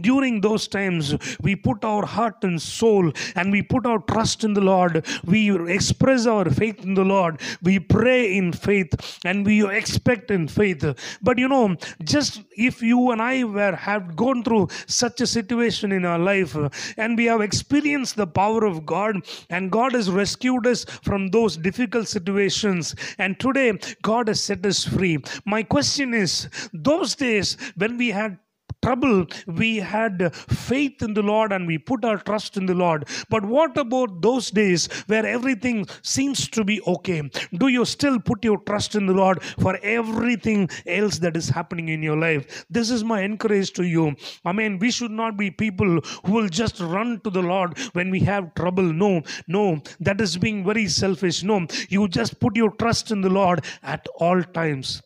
during 0.00 0.40
those 0.40 0.68
times, 0.68 1.14
we 1.40 1.56
put 1.56 1.84
our 1.84 2.04
heart 2.04 2.42
and 2.42 2.60
soul 2.60 3.12
and 3.34 3.50
we 3.50 3.62
put 3.62 3.86
our 3.86 3.98
trust 4.00 4.44
in 4.44 4.54
the 4.54 4.60
Lord. 4.60 5.06
We 5.24 5.72
express 5.72 6.26
our 6.26 6.48
faith 6.50 6.82
in 6.82 6.94
the 6.94 7.04
Lord. 7.04 7.40
We 7.62 7.78
pray 7.78 8.36
in 8.36 8.52
faith 8.52 9.18
and 9.24 9.44
we 9.44 9.66
expect 9.68 10.30
in 10.30 10.48
faith. 10.48 10.84
But 11.22 11.38
you 11.38 11.48
know, 11.48 11.76
just 12.02 12.42
if 12.56 12.82
you 12.82 13.10
and 13.10 13.20
I 13.20 13.44
were 13.44 13.73
have 13.74 14.16
gone 14.16 14.42
through 14.42 14.68
such 14.86 15.20
a 15.20 15.26
situation 15.26 15.92
in 15.92 16.04
our 16.04 16.18
life 16.18 16.56
and 16.96 17.16
we 17.16 17.24
have 17.26 17.40
experienced 17.40 18.16
the 18.16 18.26
power 18.26 18.64
of 18.64 18.86
God 18.86 19.16
and 19.50 19.70
God 19.70 19.92
has 19.92 20.10
rescued 20.10 20.66
us 20.66 20.84
from 21.02 21.28
those 21.28 21.56
difficult 21.56 22.08
situations 22.08 22.94
and 23.18 23.38
today 23.38 23.78
God 24.02 24.28
has 24.28 24.42
set 24.42 24.64
us 24.66 24.84
free. 24.84 25.18
My 25.44 25.62
question 25.62 26.14
is 26.14 26.48
those 26.72 27.14
days 27.14 27.56
when 27.76 27.96
we 27.96 28.08
had 28.08 28.38
trouble, 28.82 29.26
we 29.46 29.76
had 29.76 30.34
faith 30.34 31.02
in 31.02 31.14
the 31.14 31.22
Lord 31.22 31.52
and 31.52 31.66
we 31.66 31.78
put 31.78 32.04
our 32.04 32.18
trust 32.18 32.56
in 32.56 32.66
the 32.66 32.74
Lord. 32.74 33.08
But 33.28 33.44
what 33.44 33.76
about 33.76 34.20
those 34.22 34.50
days 34.50 34.88
where 35.06 35.26
everything 35.26 35.86
seems 36.02 36.48
to 36.48 36.64
be 36.64 36.80
okay? 36.86 37.22
Do 37.54 37.68
you 37.68 37.84
still 37.84 38.18
put 38.18 38.44
your 38.44 38.58
trust 38.58 38.94
in 38.94 39.06
the 39.06 39.12
Lord 39.12 39.42
for 39.42 39.78
everything 39.82 40.68
else 40.86 41.18
that 41.18 41.36
is 41.36 41.48
happening 41.48 41.88
in 41.88 42.02
your 42.02 42.16
life? 42.16 42.64
This 42.70 42.90
is 42.90 43.04
my 43.04 43.22
encourage 43.22 43.72
to 43.74 43.84
you. 43.84 44.14
I 44.44 44.52
mean, 44.52 44.78
we 44.78 44.90
should 44.90 45.10
not 45.10 45.36
be 45.36 45.50
people 45.50 46.00
who 46.24 46.32
will 46.32 46.48
just 46.48 46.80
run 46.80 47.20
to 47.24 47.30
the 47.30 47.42
Lord 47.42 47.78
when 47.92 48.10
we 48.10 48.20
have 48.20 48.54
trouble. 48.54 48.82
No, 48.82 49.22
no, 49.48 49.82
that 50.00 50.20
is 50.20 50.36
being 50.36 50.64
very 50.64 50.88
selfish. 50.88 51.42
No, 51.42 51.66
you 51.88 52.08
just 52.08 52.40
put 52.40 52.56
your 52.56 52.70
trust 52.72 53.10
in 53.10 53.20
the 53.20 53.30
Lord 53.30 53.64
at 53.82 54.06
all 54.16 54.42
times. 54.42 55.02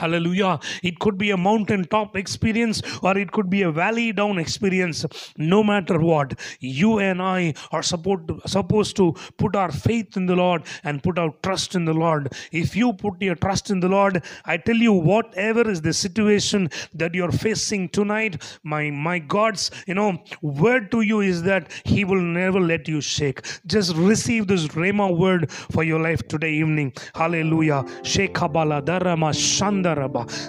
Hallelujah. 0.00 0.60
It 0.84 1.00
could 1.00 1.18
be 1.18 1.30
a 1.30 1.36
mountaintop 1.36 2.16
experience 2.16 2.82
or 3.02 3.18
it 3.18 3.32
could 3.32 3.50
be 3.50 3.62
a 3.62 3.70
valley 3.72 4.12
down 4.12 4.38
experience. 4.38 5.04
No 5.36 5.64
matter 5.64 5.98
what, 5.98 6.38
you 6.60 7.00
and 7.00 7.20
I 7.20 7.54
are 7.72 7.82
supposed 7.82 8.28
to, 8.28 8.40
supposed 8.46 8.94
to 8.96 9.14
put 9.38 9.56
our 9.56 9.72
faith 9.72 10.16
in 10.16 10.26
the 10.26 10.36
Lord 10.36 10.62
and 10.84 11.02
put 11.02 11.18
our 11.18 11.34
trust 11.42 11.74
in 11.74 11.84
the 11.84 11.94
Lord. 11.94 12.32
If 12.52 12.76
you 12.76 12.92
put 12.92 13.20
your 13.20 13.34
trust 13.34 13.70
in 13.70 13.80
the 13.80 13.88
Lord, 13.88 14.22
I 14.44 14.56
tell 14.58 14.76
you, 14.76 14.92
whatever 14.92 15.68
is 15.68 15.82
the 15.82 15.92
situation 15.92 16.70
that 16.94 17.12
you're 17.14 17.32
facing 17.32 17.88
tonight, 17.88 18.40
my, 18.62 18.90
my 18.90 19.18
God's, 19.18 19.72
you 19.88 19.94
know, 19.94 20.18
word 20.42 20.92
to 20.92 21.00
you 21.00 21.20
is 21.22 21.42
that 21.42 21.72
He 21.84 22.04
will 22.04 22.20
never 22.20 22.60
let 22.60 22.86
you 22.86 23.00
shake. 23.00 23.44
Just 23.66 23.96
receive 23.96 24.46
this 24.46 24.68
Rhema 24.68 25.16
word 25.16 25.50
for 25.50 25.82
your 25.82 25.98
life 25.98 26.26
today 26.28 26.52
evening. 26.52 26.92
Hallelujah. 27.16 27.82
Shekabala 28.02 28.84
Darama 28.84 29.32
Shandaraba. 29.32 29.87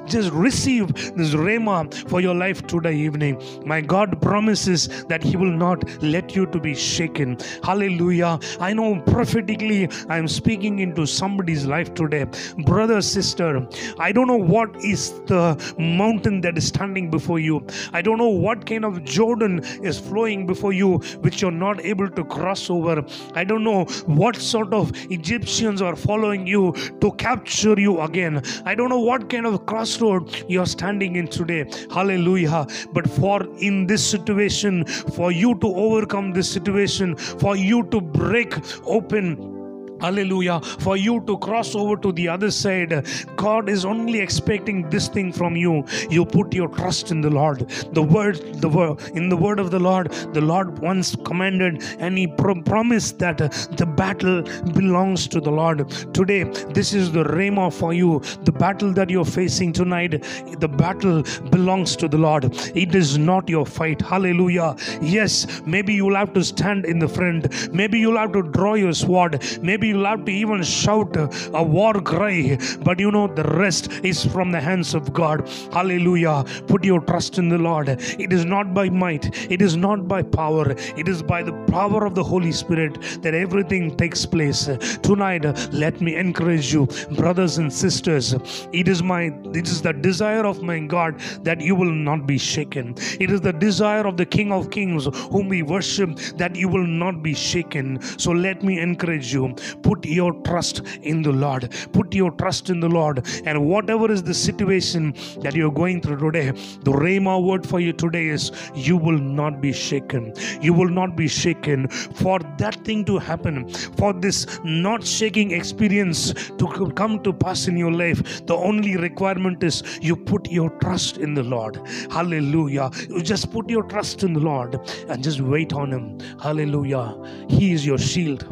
Just 0.05 0.31
receive 0.31 0.93
this 1.15 1.33
Rhema 1.33 1.93
for 2.09 2.21
your 2.21 2.35
life 2.35 2.65
today 2.67 2.95
evening. 2.95 3.41
My 3.65 3.81
God 3.81 4.21
promises 4.21 5.05
that 5.05 5.23
He 5.23 5.37
will 5.37 5.51
not 5.51 5.83
let 6.01 6.35
you 6.35 6.45
to 6.47 6.59
be 6.59 6.75
shaken. 6.75 7.37
Hallelujah. 7.63 8.39
I 8.59 8.73
know 8.73 9.01
prophetically 9.01 9.89
I 10.09 10.17
am 10.17 10.27
speaking 10.27 10.79
into 10.79 11.05
somebody's 11.05 11.65
life 11.65 11.93
today. 11.93 12.25
Brother, 12.65 13.01
sister, 13.01 13.67
I 13.97 14.11
don't 14.11 14.27
know 14.27 14.37
what 14.37 14.75
is 14.83 15.11
the 15.27 15.55
mountain 15.77 16.41
that 16.41 16.57
is 16.57 16.67
standing 16.67 17.09
before 17.09 17.39
you. 17.39 17.65
I 17.93 18.01
don't 18.01 18.17
know 18.17 18.29
what 18.29 18.65
kind 18.65 18.85
of 18.85 19.03
Jordan 19.03 19.59
is 19.83 19.99
flowing 19.99 20.45
before 20.45 20.73
you, 20.73 20.97
which 21.21 21.41
you're 21.41 21.51
not 21.51 21.83
able 21.85 22.09
to 22.09 22.23
cross 22.25 22.69
over. 22.69 23.05
I 23.35 23.43
don't 23.43 23.63
know 23.63 23.85
what 24.05 24.35
sort 24.35 24.73
of 24.73 24.91
Egyptians 25.11 25.81
are 25.81 25.95
following 25.95 26.47
you 26.47 26.73
to 27.01 27.11
capture 27.13 27.79
you 27.79 28.01
again. 28.01 28.41
I 28.65 28.75
don't 28.75 28.89
know 28.89 28.99
what 28.99 29.28
kind 29.29 29.45
of 29.45 29.65
crossroad 29.65 30.43
you're 30.47 30.65
standing 30.65 31.15
in 31.15 31.27
today. 31.27 31.69
Hallelujah. 31.91 32.67
But 32.93 33.09
for 33.09 33.43
in 33.57 33.87
this 33.87 34.05
situation, 34.05 34.85
for 34.85 35.31
you 35.31 35.55
to 35.59 35.67
overcome 35.67 36.31
this 36.33 36.51
situation, 36.51 37.15
for 37.15 37.55
you 37.55 37.83
to 37.87 38.01
break 38.01 38.55
open 38.85 39.58
Hallelujah. 40.01 40.61
For 40.79 40.97
you 40.97 41.21
to 41.21 41.37
cross 41.37 41.75
over 41.75 41.97
to 41.97 42.11
the 42.11 42.27
other 42.27 42.51
side, 42.51 43.05
God 43.35 43.69
is 43.69 43.85
only 43.85 44.19
expecting 44.19 44.89
this 44.89 45.07
thing 45.07 45.31
from 45.31 45.55
you. 45.55 45.83
You 46.09 46.25
put 46.25 46.53
your 46.53 46.69
trust 46.69 47.11
in 47.11 47.21
the 47.21 47.29
Lord. 47.29 47.67
The 47.91 48.03
word, 48.03 48.37
the 48.61 48.69
word, 48.69 49.01
in 49.13 49.29
the 49.29 49.37
word 49.37 49.59
of 49.59 49.71
the 49.71 49.79
Lord, 49.79 50.11
the 50.33 50.41
Lord 50.41 50.79
once 50.79 51.15
commanded 51.25 51.83
and 51.99 52.17
He 52.17 52.27
pro- 52.27 52.61
promised 52.61 53.19
that 53.19 53.37
the 53.37 53.85
battle 53.85 54.43
belongs 54.73 55.27
to 55.29 55.41
the 55.41 55.51
Lord. 55.51 55.89
Today, 56.13 56.43
this 56.69 56.93
is 56.93 57.11
the 57.11 57.23
Rhema 57.23 57.71
for 57.73 57.93
you. 57.93 58.21
The 58.43 58.51
battle 58.51 58.93
that 58.93 59.09
you're 59.09 59.25
facing 59.25 59.73
tonight, 59.73 60.23
the 60.59 60.67
battle 60.67 61.23
belongs 61.49 61.95
to 61.97 62.07
the 62.07 62.17
Lord. 62.17 62.45
It 62.75 62.95
is 62.95 63.17
not 63.17 63.49
your 63.49 63.65
fight. 63.65 64.01
Hallelujah. 64.01 64.75
Yes, 65.01 65.61
maybe 65.65 65.93
you'll 65.93 66.15
have 66.15 66.33
to 66.33 66.43
stand 66.43 66.85
in 66.85 66.99
the 66.99 67.07
front. 67.07 67.73
Maybe 67.73 67.99
you'll 67.99 68.17
have 68.17 68.33
to 68.33 68.43
draw 68.43 68.75
your 68.75 68.93
sword. 68.93 69.43
Maybe 69.61 69.88
you'll 69.89 70.05
have 70.05 70.25
to 70.25 70.31
even 70.31 70.63
shout 70.63 71.15
a, 71.15 71.29
a 71.53 71.63
war 71.63 71.93
cry, 72.01 72.57
but 72.83 72.99
you 72.99 73.11
know 73.11 73.27
the 73.27 73.43
rest 73.43 73.91
is 74.03 74.25
from 74.25 74.51
the 74.51 74.59
hands 74.59 74.93
of 74.93 75.13
God. 75.13 75.47
Hallelujah. 75.71 76.43
Put 76.67 76.83
your 76.83 77.01
trust 77.01 77.37
in 77.37 77.49
the 77.49 77.57
Lord. 77.57 77.89
It 77.89 78.31
is 78.33 78.45
not 78.45 78.73
by 78.73 78.89
might, 78.89 79.51
it 79.51 79.61
is 79.61 79.75
not 79.75 80.07
by 80.07 80.21
power, 80.23 80.71
it 80.71 81.07
is 81.07 81.21
by 81.21 81.43
the 81.43 81.53
power 81.67 82.05
of 82.05 82.15
the 82.15 82.23
Holy 82.23 82.51
Spirit 82.51 83.01
that 83.21 83.33
everything 83.33 83.95
takes 83.97 84.25
place. 84.25 84.65
Tonight, 85.01 85.45
let 85.73 86.01
me 86.01 86.15
encourage 86.15 86.73
you, 86.73 86.87
brothers 87.11 87.57
and 87.57 87.71
sisters. 87.71 88.33
It 88.73 88.87
is 88.87 89.01
my 89.03 89.23
it 89.59 89.67
is 89.67 89.81
the 89.81 89.93
desire 89.93 90.45
of 90.45 90.61
my 90.61 90.79
God 90.79 91.19
that 91.43 91.61
you 91.61 91.75
will 91.75 91.91
not 91.91 92.25
be 92.25 92.37
shaken. 92.37 92.95
It 93.19 93.31
is 93.31 93.41
the 93.41 93.53
desire 93.53 94.05
of 94.05 94.17
the 94.17 94.25
King 94.25 94.51
of 94.51 94.69
Kings 94.71 95.07
whom 95.31 95.49
we 95.49 95.61
worship 95.63 96.15
that 96.37 96.55
you 96.55 96.67
will 96.67 96.87
not 96.87 97.21
be 97.23 97.33
shaken. 97.33 98.01
So 98.17 98.31
let 98.31 98.63
me 98.63 98.79
encourage 98.79 99.33
you. 99.33 99.55
Put 99.83 100.05
your 100.05 100.33
trust 100.43 100.81
in 101.01 101.21
the 101.21 101.31
Lord. 101.31 101.73
Put 101.93 102.13
your 102.13 102.31
trust 102.31 102.69
in 102.69 102.79
the 102.79 102.89
Lord. 102.89 103.25
And 103.45 103.65
whatever 103.65 104.11
is 104.11 104.23
the 104.23 104.33
situation 104.33 105.13
that 105.41 105.55
you're 105.55 105.71
going 105.71 106.01
through 106.01 106.17
today, 106.17 106.51
the 106.81 106.91
Rhema 106.91 107.43
word 107.43 107.65
for 107.65 107.79
you 107.79 107.93
today 107.93 108.27
is 108.27 108.51
you 108.75 108.97
will 108.97 109.17
not 109.17 109.61
be 109.61 109.73
shaken. 109.73 110.33
You 110.61 110.73
will 110.73 110.89
not 110.89 111.15
be 111.15 111.27
shaken. 111.27 111.87
For 111.87 112.39
that 112.57 112.75
thing 112.85 113.05
to 113.05 113.17
happen, 113.17 113.69
for 113.69 114.13
this 114.13 114.59
not 114.63 115.05
shaking 115.05 115.51
experience 115.51 116.33
to 116.57 116.91
come 116.95 117.21
to 117.23 117.33
pass 117.33 117.67
in 117.67 117.77
your 117.77 117.91
life, 117.91 118.45
the 118.45 118.55
only 118.55 118.97
requirement 118.97 119.63
is 119.63 119.83
you 120.01 120.15
put 120.15 120.49
your 120.49 120.69
trust 120.81 121.17
in 121.17 121.33
the 121.33 121.43
Lord. 121.43 121.79
Hallelujah. 122.11 122.91
You 123.09 123.21
just 123.21 123.51
put 123.51 123.69
your 123.69 123.83
trust 123.83 124.23
in 124.23 124.33
the 124.33 124.39
Lord 124.39 124.79
and 125.07 125.23
just 125.23 125.41
wait 125.41 125.73
on 125.73 125.91
Him. 125.91 126.19
Hallelujah. 126.39 127.15
He 127.49 127.71
is 127.73 127.85
your 127.85 127.97
shield, 127.97 128.45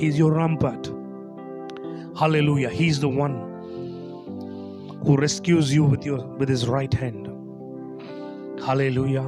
He 0.00 0.06
is 0.06 0.18
your 0.18 0.32
rampart. 0.32 0.90
Hallelujah. 2.18 2.70
He's 2.70 3.00
the 3.00 3.08
one 3.10 3.34
who 5.04 5.16
rescues 5.18 5.74
you 5.74 5.84
with 5.84 6.06
your 6.06 6.26
with 6.38 6.48
his 6.48 6.66
right 6.66 6.94
hand. 6.94 7.26
Hallelujah. 8.64 9.26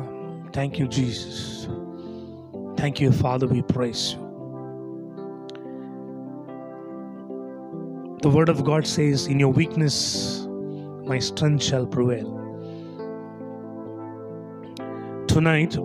Thank 0.54 0.78
you, 0.78 0.88
Jesus. 0.88 1.68
Thank 2.78 3.02
you, 3.02 3.12
Father. 3.12 3.46
We 3.46 3.60
praise 3.60 4.14
you. 4.14 4.38
The 8.22 8.30
word 8.30 8.48
of 8.48 8.64
God 8.64 8.86
says, 8.86 9.26
In 9.26 9.38
your 9.38 9.52
weakness, 9.52 10.46
my 11.04 11.18
strength 11.18 11.64
shall 11.64 11.86
prevail. 11.86 12.38
Tonight, 15.28 15.76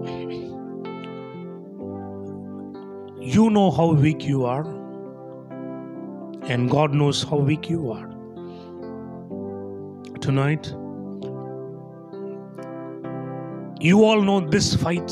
you 3.27 3.49
know 3.49 3.69
how 3.71 3.91
weak 3.91 4.23
you 4.23 4.45
are, 4.45 4.65
and 6.43 6.69
God 6.69 6.93
knows 6.93 7.23
how 7.23 7.35
weak 7.35 7.69
you 7.69 7.91
are. 7.91 8.07
Tonight, 10.21 10.67
you 13.81 14.05
all 14.05 14.21
know 14.21 14.39
this 14.39 14.75
fight 14.75 15.11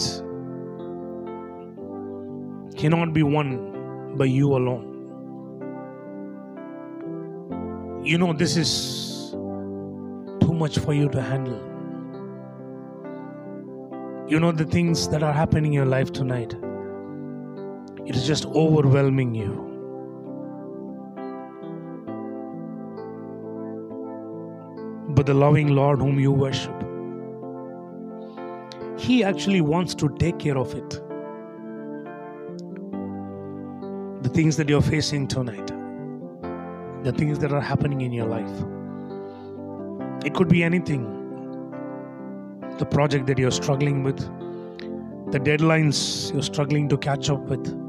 cannot 2.77 3.11
be 3.11 3.21
won 3.21 4.15
by 4.17 4.25
you 4.25 4.55
alone. 4.55 4.93
You 8.05 8.17
know 8.17 8.31
this 8.31 8.55
is 8.55 9.31
too 10.39 10.53
much 10.53 10.79
for 10.79 10.93
you 10.93 11.09
to 11.09 11.21
handle. 11.21 11.59
You 14.29 14.39
know 14.39 14.53
the 14.53 14.63
things 14.63 15.09
that 15.09 15.21
are 15.21 15.33
happening 15.33 15.65
in 15.65 15.73
your 15.73 15.85
life 15.85 16.13
tonight. 16.13 16.55
It 18.05 18.15
is 18.15 18.27
just 18.27 18.45
overwhelming 18.45 19.33
you. 19.33 19.71
But 25.09 25.25
the 25.25 25.33
loving 25.33 25.69
Lord 25.69 25.99
whom 25.99 26.19
you 26.19 26.31
worship, 26.31 26.73
He 28.97 29.23
actually 29.23 29.61
wants 29.61 29.95
to 29.95 30.09
take 30.19 30.37
care 30.39 30.57
of 30.57 30.73
it. 30.75 30.89
The 34.23 34.29
things 34.29 34.57
that 34.57 34.69
you're 34.69 34.81
facing 34.81 35.27
tonight, 35.27 35.67
the 37.03 37.11
things 37.11 37.39
that 37.39 37.51
are 37.53 37.61
happening 37.61 38.01
in 38.01 38.11
your 38.11 38.27
life. 38.27 38.65
It 40.25 40.33
could 40.33 40.49
be 40.49 40.63
anything. 40.63 41.11
The 42.77 42.85
project 42.85 43.25
that 43.27 43.37
you're 43.37 43.51
struggling 43.51 44.03
with, 44.03 44.19
the 45.31 45.39
deadlines 45.39 46.31
you're 46.33 46.43
struggling 46.43 46.89
to 46.89 46.97
catch 46.97 47.29
up 47.29 47.39
with, 47.41 47.84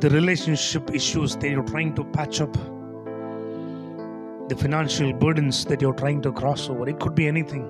the 0.00 0.08
relationship 0.08 0.94
issues 0.94 1.36
that 1.36 1.50
you're 1.50 1.62
trying 1.62 1.94
to 1.94 2.02
patch 2.04 2.40
up, 2.40 2.54
the 4.48 4.56
financial 4.56 5.12
burdens 5.12 5.66
that 5.66 5.82
you're 5.82 5.92
trying 5.92 6.22
to 6.22 6.32
cross 6.32 6.70
over. 6.70 6.88
It 6.88 6.98
could 6.98 7.14
be 7.14 7.28
anything. 7.28 7.68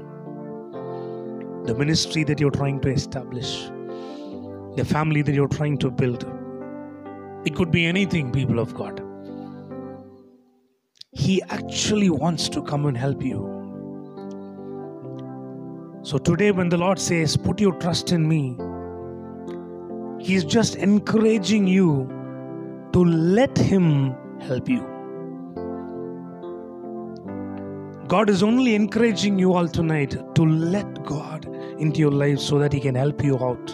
The 1.65 1.75
ministry 1.75 2.23
that 2.25 2.39
you're 2.39 2.53
trying 2.53 2.81
to 2.83 2.89
establish, 2.89 3.65
the 4.77 4.85
family 4.89 5.23
that 5.23 5.35
you're 5.35 5.49
trying 5.49 5.79
to 5.79 5.91
build. 5.91 6.25
It 7.45 7.57
could 7.57 7.73
be 7.73 7.85
anything, 7.85 8.31
people 8.31 8.61
of 8.61 8.75
God. 8.75 9.03
He 11.11 11.43
actually 11.51 12.11
wants 12.11 12.49
to 12.51 12.63
come 12.63 12.87
and 12.87 12.97
help 12.97 13.25
you. 13.25 13.57
So 16.03 16.17
today, 16.17 16.53
when 16.53 16.69
the 16.69 16.79
Lord 16.79 17.01
says, 17.01 17.37
Put 17.37 17.61
your 17.61 17.73
trust 17.73 18.13
in 18.13 18.29
me, 18.29 18.57
He's 20.25 20.45
just 20.45 20.77
encouraging 20.77 21.67
you 21.67 22.20
to 22.93 23.05
let 23.05 23.57
Him 23.57 24.15
help 24.41 24.69
you. 24.69 24.87
God 28.09 28.29
is 28.29 28.43
only 28.43 28.75
encouraging 28.75 29.39
you 29.39 29.53
all 29.55 29.69
tonight 29.69 30.17
to 30.35 30.43
let 30.45 31.05
God 31.05 31.47
into 31.79 32.01
your 32.01 32.11
life 32.11 32.41
so 32.41 32.59
that 32.59 32.73
He 32.73 32.81
can 32.81 32.97
help 32.97 33.23
you 33.23 33.39
out. 33.39 33.71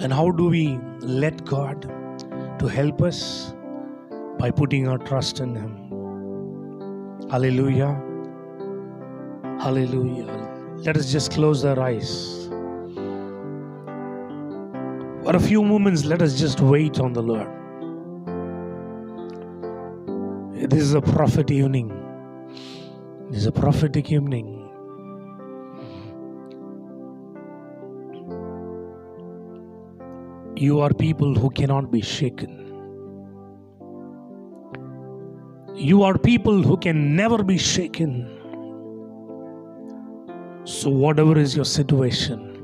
And 0.00 0.12
how 0.12 0.30
do 0.30 0.48
we 0.48 0.78
let 1.00 1.44
God 1.44 1.82
to 2.60 2.66
help 2.68 3.02
us? 3.02 3.52
By 4.38 4.50
putting 4.50 4.86
our 4.86 4.98
trust 4.98 5.40
in 5.40 5.56
Him. 5.56 5.76
Hallelujah. 7.30 8.00
Hallelujah. 9.58 10.26
Let 10.76 10.96
us 10.96 11.10
just 11.10 11.32
close 11.32 11.64
our 11.64 11.80
eyes. 11.80 12.45
For 15.26 15.34
a 15.34 15.40
few 15.40 15.64
moments, 15.64 16.04
let 16.04 16.22
us 16.22 16.38
just 16.38 16.60
wait 16.60 17.00
on 17.00 17.12
the 17.12 17.20
Lord. 17.20 17.48
This 20.70 20.80
is 20.80 20.94
a 20.94 21.00
prophet 21.00 21.50
evening. 21.50 21.88
This 23.30 23.40
is 23.40 23.46
a 23.46 23.50
prophetic 23.50 24.12
evening. 24.12 24.52
You 30.54 30.78
are 30.78 30.94
people 30.94 31.34
who 31.34 31.50
cannot 31.50 31.90
be 31.90 32.02
shaken. 32.02 32.54
You 35.74 36.04
are 36.04 36.16
people 36.16 36.62
who 36.62 36.76
can 36.76 37.16
never 37.16 37.42
be 37.42 37.58
shaken. 37.58 38.14
So, 40.62 40.88
whatever 40.88 41.36
is 41.36 41.56
your 41.56 41.64
situation, 41.64 42.55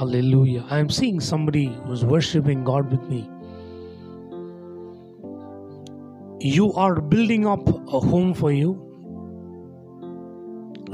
hallelujah. 0.00 0.64
I 0.70 0.78
am 0.78 0.88
seeing 0.88 1.20
somebody 1.20 1.66
who's 1.84 2.04
worshiping 2.06 2.64
God 2.64 2.90
with 2.90 3.02
me. 3.08 3.28
You 6.40 6.72
are 6.72 7.02
building 7.02 7.46
up 7.46 7.68
a 7.68 8.00
home 8.00 8.32
for 8.32 8.50
you. 8.50 8.70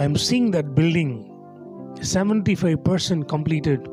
I'm 0.00 0.16
seeing 0.16 0.50
that 0.56 0.74
building 0.74 1.12
75% 2.00 3.28
completed. 3.28 3.88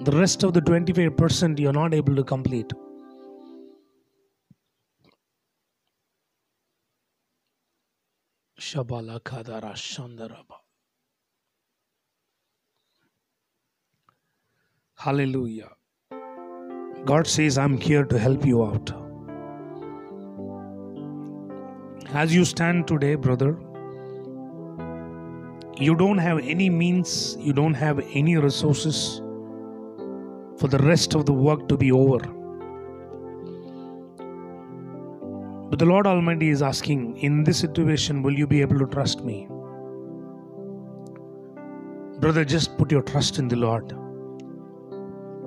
The 0.00 0.18
rest 0.18 0.42
of 0.42 0.54
the 0.54 0.60
25% 0.60 1.60
you're 1.60 1.72
not 1.72 1.94
able 1.94 2.16
to 2.16 2.24
complete. 2.24 2.72
Shabala 8.58 9.20
Kadara 9.20 9.74
Shandaraba. 9.74 10.65
Hallelujah. 14.98 15.72
God 17.04 17.26
says, 17.26 17.58
I'm 17.58 17.76
here 17.76 18.04
to 18.04 18.18
help 18.18 18.46
you 18.46 18.64
out. 18.64 18.90
As 22.14 22.34
you 22.34 22.46
stand 22.46 22.88
today, 22.88 23.14
brother, 23.14 23.58
you 25.78 25.94
don't 25.94 26.16
have 26.16 26.38
any 26.38 26.70
means, 26.70 27.36
you 27.38 27.52
don't 27.52 27.74
have 27.74 28.00
any 28.14 28.38
resources 28.38 29.20
for 30.58 30.68
the 30.68 30.78
rest 30.78 31.14
of 31.14 31.26
the 31.26 31.32
work 31.32 31.68
to 31.68 31.76
be 31.76 31.92
over. 31.92 32.18
But 35.68 35.78
the 35.78 35.84
Lord 35.84 36.06
Almighty 36.06 36.48
is 36.48 36.62
asking, 36.62 37.18
in 37.18 37.44
this 37.44 37.58
situation, 37.58 38.22
will 38.22 38.32
you 38.32 38.46
be 38.46 38.62
able 38.62 38.78
to 38.78 38.86
trust 38.86 39.22
me? 39.22 39.46
Brother, 42.18 42.46
just 42.46 42.78
put 42.78 42.90
your 42.90 43.02
trust 43.02 43.38
in 43.38 43.48
the 43.48 43.56
Lord. 43.56 43.94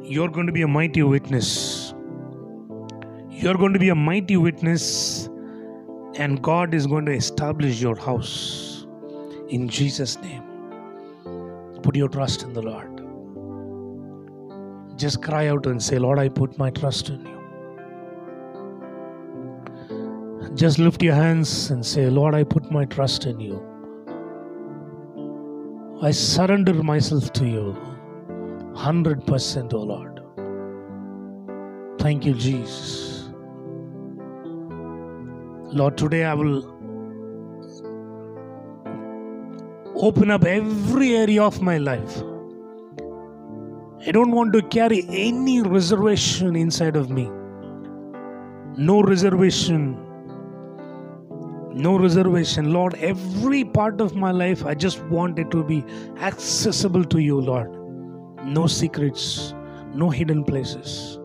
You're 0.10 0.30
going 0.30 0.48
to 0.48 0.54
be 0.54 0.64
a 0.64 0.68
mighty 0.68 1.04
witness 1.04 1.90
You're 3.32 3.56
going 3.56 3.74
to 3.74 3.80
be 3.80 3.90
a 3.90 3.96
mighty 3.96 4.38
witness, 4.38 5.30
and 6.16 6.42
God 6.42 6.74
is 6.74 6.88
going 6.88 7.06
to 7.06 7.14
establish 7.14 7.82
your 7.82 7.96
house 7.96 8.88
in 9.50 9.70
Jesus' 9.70 10.18
name. 10.22 10.44
Put 11.84 11.96
your 11.96 12.10
trust 12.10 12.44
in 12.44 12.54
the 12.54 12.62
Lord. 12.62 13.02
Just 14.98 15.24
cry 15.24 15.48
out 15.48 15.68
and 15.68 15.82
say, 15.82 16.00
Lord, 16.00 16.20
I 16.20 16.30
put 16.30 16.58
my 16.58 16.72
trust 16.72 17.10
in 17.10 17.26
you. 17.26 17.60
Just 20.56 20.80
lift 20.80 21.04
your 21.04 21.16
hands 21.16 21.72
and 21.72 21.86
say, 21.86 22.10
Lord, 22.10 22.36
I 22.36 22.44
put 22.44 22.72
my 22.72 22.86
trust 22.86 23.26
in 23.26 23.40
you. 23.40 23.64
I 26.02 26.12
surrender 26.12 26.74
myself 26.74 27.34
to 27.34 27.48
you 27.48 27.78
100%, 28.74 29.74
O 29.74 29.82
Lord. 29.82 30.22
Thank 32.00 32.26
you, 32.26 32.34
Jesus. 32.34 33.30
Lord, 35.72 35.98
today 35.98 36.24
I 36.24 36.34
will 36.34 36.64
open 39.96 40.32
up 40.32 40.46
every 40.46 41.16
area 41.16 41.44
of 41.44 41.62
my 41.62 41.78
life. 41.78 42.24
I 44.08 44.12
don't 44.12 44.32
want 44.32 44.54
to 44.54 44.62
carry 44.62 45.06
any 45.10 45.62
reservation 45.62 46.56
inside 46.56 46.96
of 46.96 47.10
me. 47.10 47.30
No 48.78 49.02
reservation. 49.02 49.98
No 51.74 51.98
reservation. 52.00 52.72
Lord, 52.72 52.96
every 52.96 53.66
part 53.66 54.00
of 54.00 54.16
my 54.16 54.32
life, 54.32 54.66
I 54.66 54.74
just 54.74 55.04
want 55.06 55.38
it 55.38 55.52
to 55.52 55.64
be 55.64 55.84
accessible 56.20 57.04
to 57.04 57.20
you, 57.20 57.40
Lord. 57.40 57.79
No 58.44 58.68
secrets, 58.68 59.54
no 59.94 60.10
hidden 60.10 60.44
places. 60.44 61.20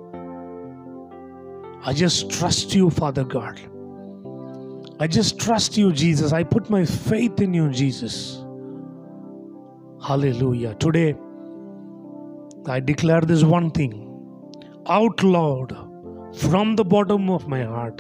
I 1.84 1.92
just 1.92 2.30
trust 2.30 2.74
you, 2.74 2.90
Father 2.90 3.24
God. 3.24 3.60
I 5.00 5.06
just 5.06 5.38
trust 5.38 5.76
you, 5.76 5.92
Jesus. 5.92 6.32
I 6.32 6.44
put 6.44 6.70
my 6.70 6.84
faith 6.84 7.40
in 7.40 7.52
you, 7.52 7.68
Jesus. 7.70 8.44
Hallelujah. 10.02 10.74
Today, 10.76 11.16
I 12.66 12.80
declare 12.80 13.20
this 13.20 13.42
one 13.42 13.70
thing 13.70 14.00
out 14.86 15.22
loud 15.22 15.76
from 16.36 16.76
the 16.76 16.84
bottom 16.84 17.28
of 17.30 17.48
my 17.48 17.62
heart 17.62 17.98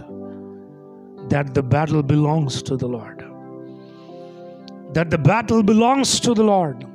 that 1.28 1.54
the 1.54 1.62
battle 1.62 2.02
belongs 2.02 2.62
to 2.62 2.76
the 2.76 2.86
Lord. 2.86 3.24
That 4.94 5.10
the 5.10 5.18
battle 5.18 5.62
belongs 5.62 6.20
to 6.20 6.34
the 6.34 6.44
Lord. 6.44 6.86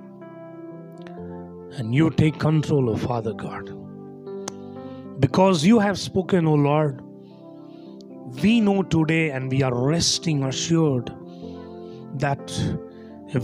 And 1.77 1.93
you 1.93 2.09
take 2.09 2.39
control 2.39 2.89
of 2.89 3.01
Father 3.01 3.33
God. 3.33 3.75
Because 5.19 5.65
you 5.65 5.79
have 5.79 5.99
spoken, 5.99 6.45
O 6.45 6.53
Lord, 6.53 7.01
we 8.41 8.61
know 8.61 8.83
today 8.83 9.31
and 9.31 9.51
we 9.51 9.63
are 9.63 9.73
resting 9.73 10.43
assured 10.43 11.11
that 12.15 12.51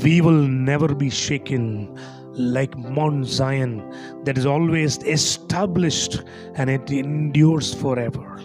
we 0.04 0.22
will 0.22 0.48
never 0.48 0.94
be 0.96 1.10
shaken 1.10 1.96
like 2.34 2.78
Mount 2.78 3.26
Zion 3.26 3.84
that 4.24 4.38
is 4.38 4.46
always 4.46 4.98
established 5.04 6.24
and 6.56 6.70
it 6.70 6.90
endures 6.92 7.74
forever. 7.74 8.42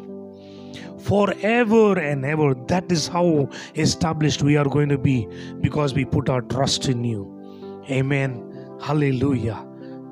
Forever 1.01 1.99
and 1.99 2.24
ever. 2.24 2.55
That 2.55 2.91
is 2.93 3.07
how 3.09 3.49
established 3.76 4.43
we 4.43 4.57
are 4.57 4.68
going 4.68 4.89
to 4.91 4.99
be 4.99 5.26
because 5.61 5.95
we 5.95 6.05
put 6.05 6.28
our 6.28 6.43
trust 6.43 6.89
in 6.89 7.05
you. 7.05 7.83
Amen. 7.91 8.78
Hallelujah. 8.81 9.70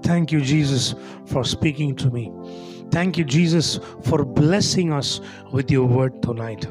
Thank 0.09 0.32
you, 0.32 0.40
Jesus, 0.40 0.94
for 1.26 1.44
speaking 1.44 1.94
to 1.96 2.09
me. 2.09 2.32
Thank 2.90 3.18
you, 3.18 3.24
Jesus, 3.26 3.78
for 4.04 4.24
blessing 4.24 4.90
us 4.90 5.20
with 5.52 5.70
your 5.70 5.86
word 5.86 6.22
tonight. 6.22 6.66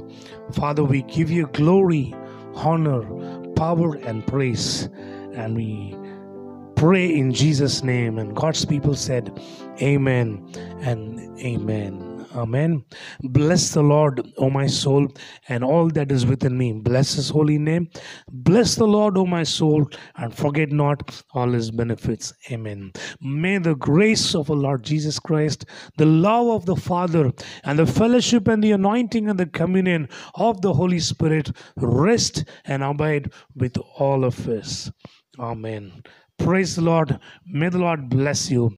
Father, 0.54 0.84
we 0.84 1.04
give 1.04 1.30
you 1.30 1.46
glory, 1.54 2.16
honor, 2.56 3.04
power, 3.52 3.94
and 3.98 4.26
praise. 4.26 4.90
And 5.36 5.56
we 5.56 5.96
pray 6.76 7.16
in 7.16 7.32
Jesus' 7.32 7.84
name. 7.84 8.18
And 8.18 8.36
God's 8.36 8.66
people 8.66 8.96
said, 8.96 9.40
Amen 9.84 10.44
and 10.82 11.40
Amen. 11.40 12.07
Amen. 12.38 12.86
Bless 13.24 13.74
the 13.74 13.82
Lord, 13.82 14.22
O 14.38 14.50
my 14.52 14.68
soul, 14.68 15.08
and 15.50 15.64
all 15.64 15.90
that 15.90 16.12
is 16.12 16.26
within 16.26 16.56
me. 16.56 16.72
Bless 16.74 17.16
his 17.16 17.30
holy 17.30 17.58
name. 17.58 17.90
Bless 18.32 18.76
the 18.76 18.86
Lord, 18.86 19.18
O 19.18 19.26
my 19.26 19.44
soul, 19.44 19.90
and 20.18 20.34
forget 20.34 20.72
not 20.72 21.24
all 21.34 21.52
his 21.52 21.72
benefits. 21.72 22.34
Amen. 22.52 22.92
May 23.22 23.58
the 23.58 23.76
grace 23.76 24.36
of 24.36 24.52
our 24.52 24.58
Lord 24.58 24.84
Jesus 24.84 25.18
Christ, 25.20 25.66
the 25.98 26.06
love 26.06 26.48
of 26.50 26.66
the 26.68 26.76
Father, 26.76 27.32
and 27.64 27.80
the 27.80 27.88
fellowship 27.88 28.48
and 28.48 28.64
the 28.64 28.74
anointing 28.74 29.30
and 29.30 29.40
the 29.40 29.48
communion 29.48 30.08
of 30.36 30.62
the 30.62 30.74
Holy 30.74 31.00
Spirit 31.00 31.52
rest 31.78 32.46
and 32.66 32.84
abide 32.84 33.32
with 33.56 33.78
all 33.98 34.24
of 34.24 34.48
us. 34.48 34.92
Amen. 35.40 36.04
Praise 36.38 36.76
the 36.76 36.84
Lord. 36.84 37.20
May 37.48 37.70
the 37.70 37.80
Lord 37.80 38.10
bless 38.10 38.52
you. 38.52 38.66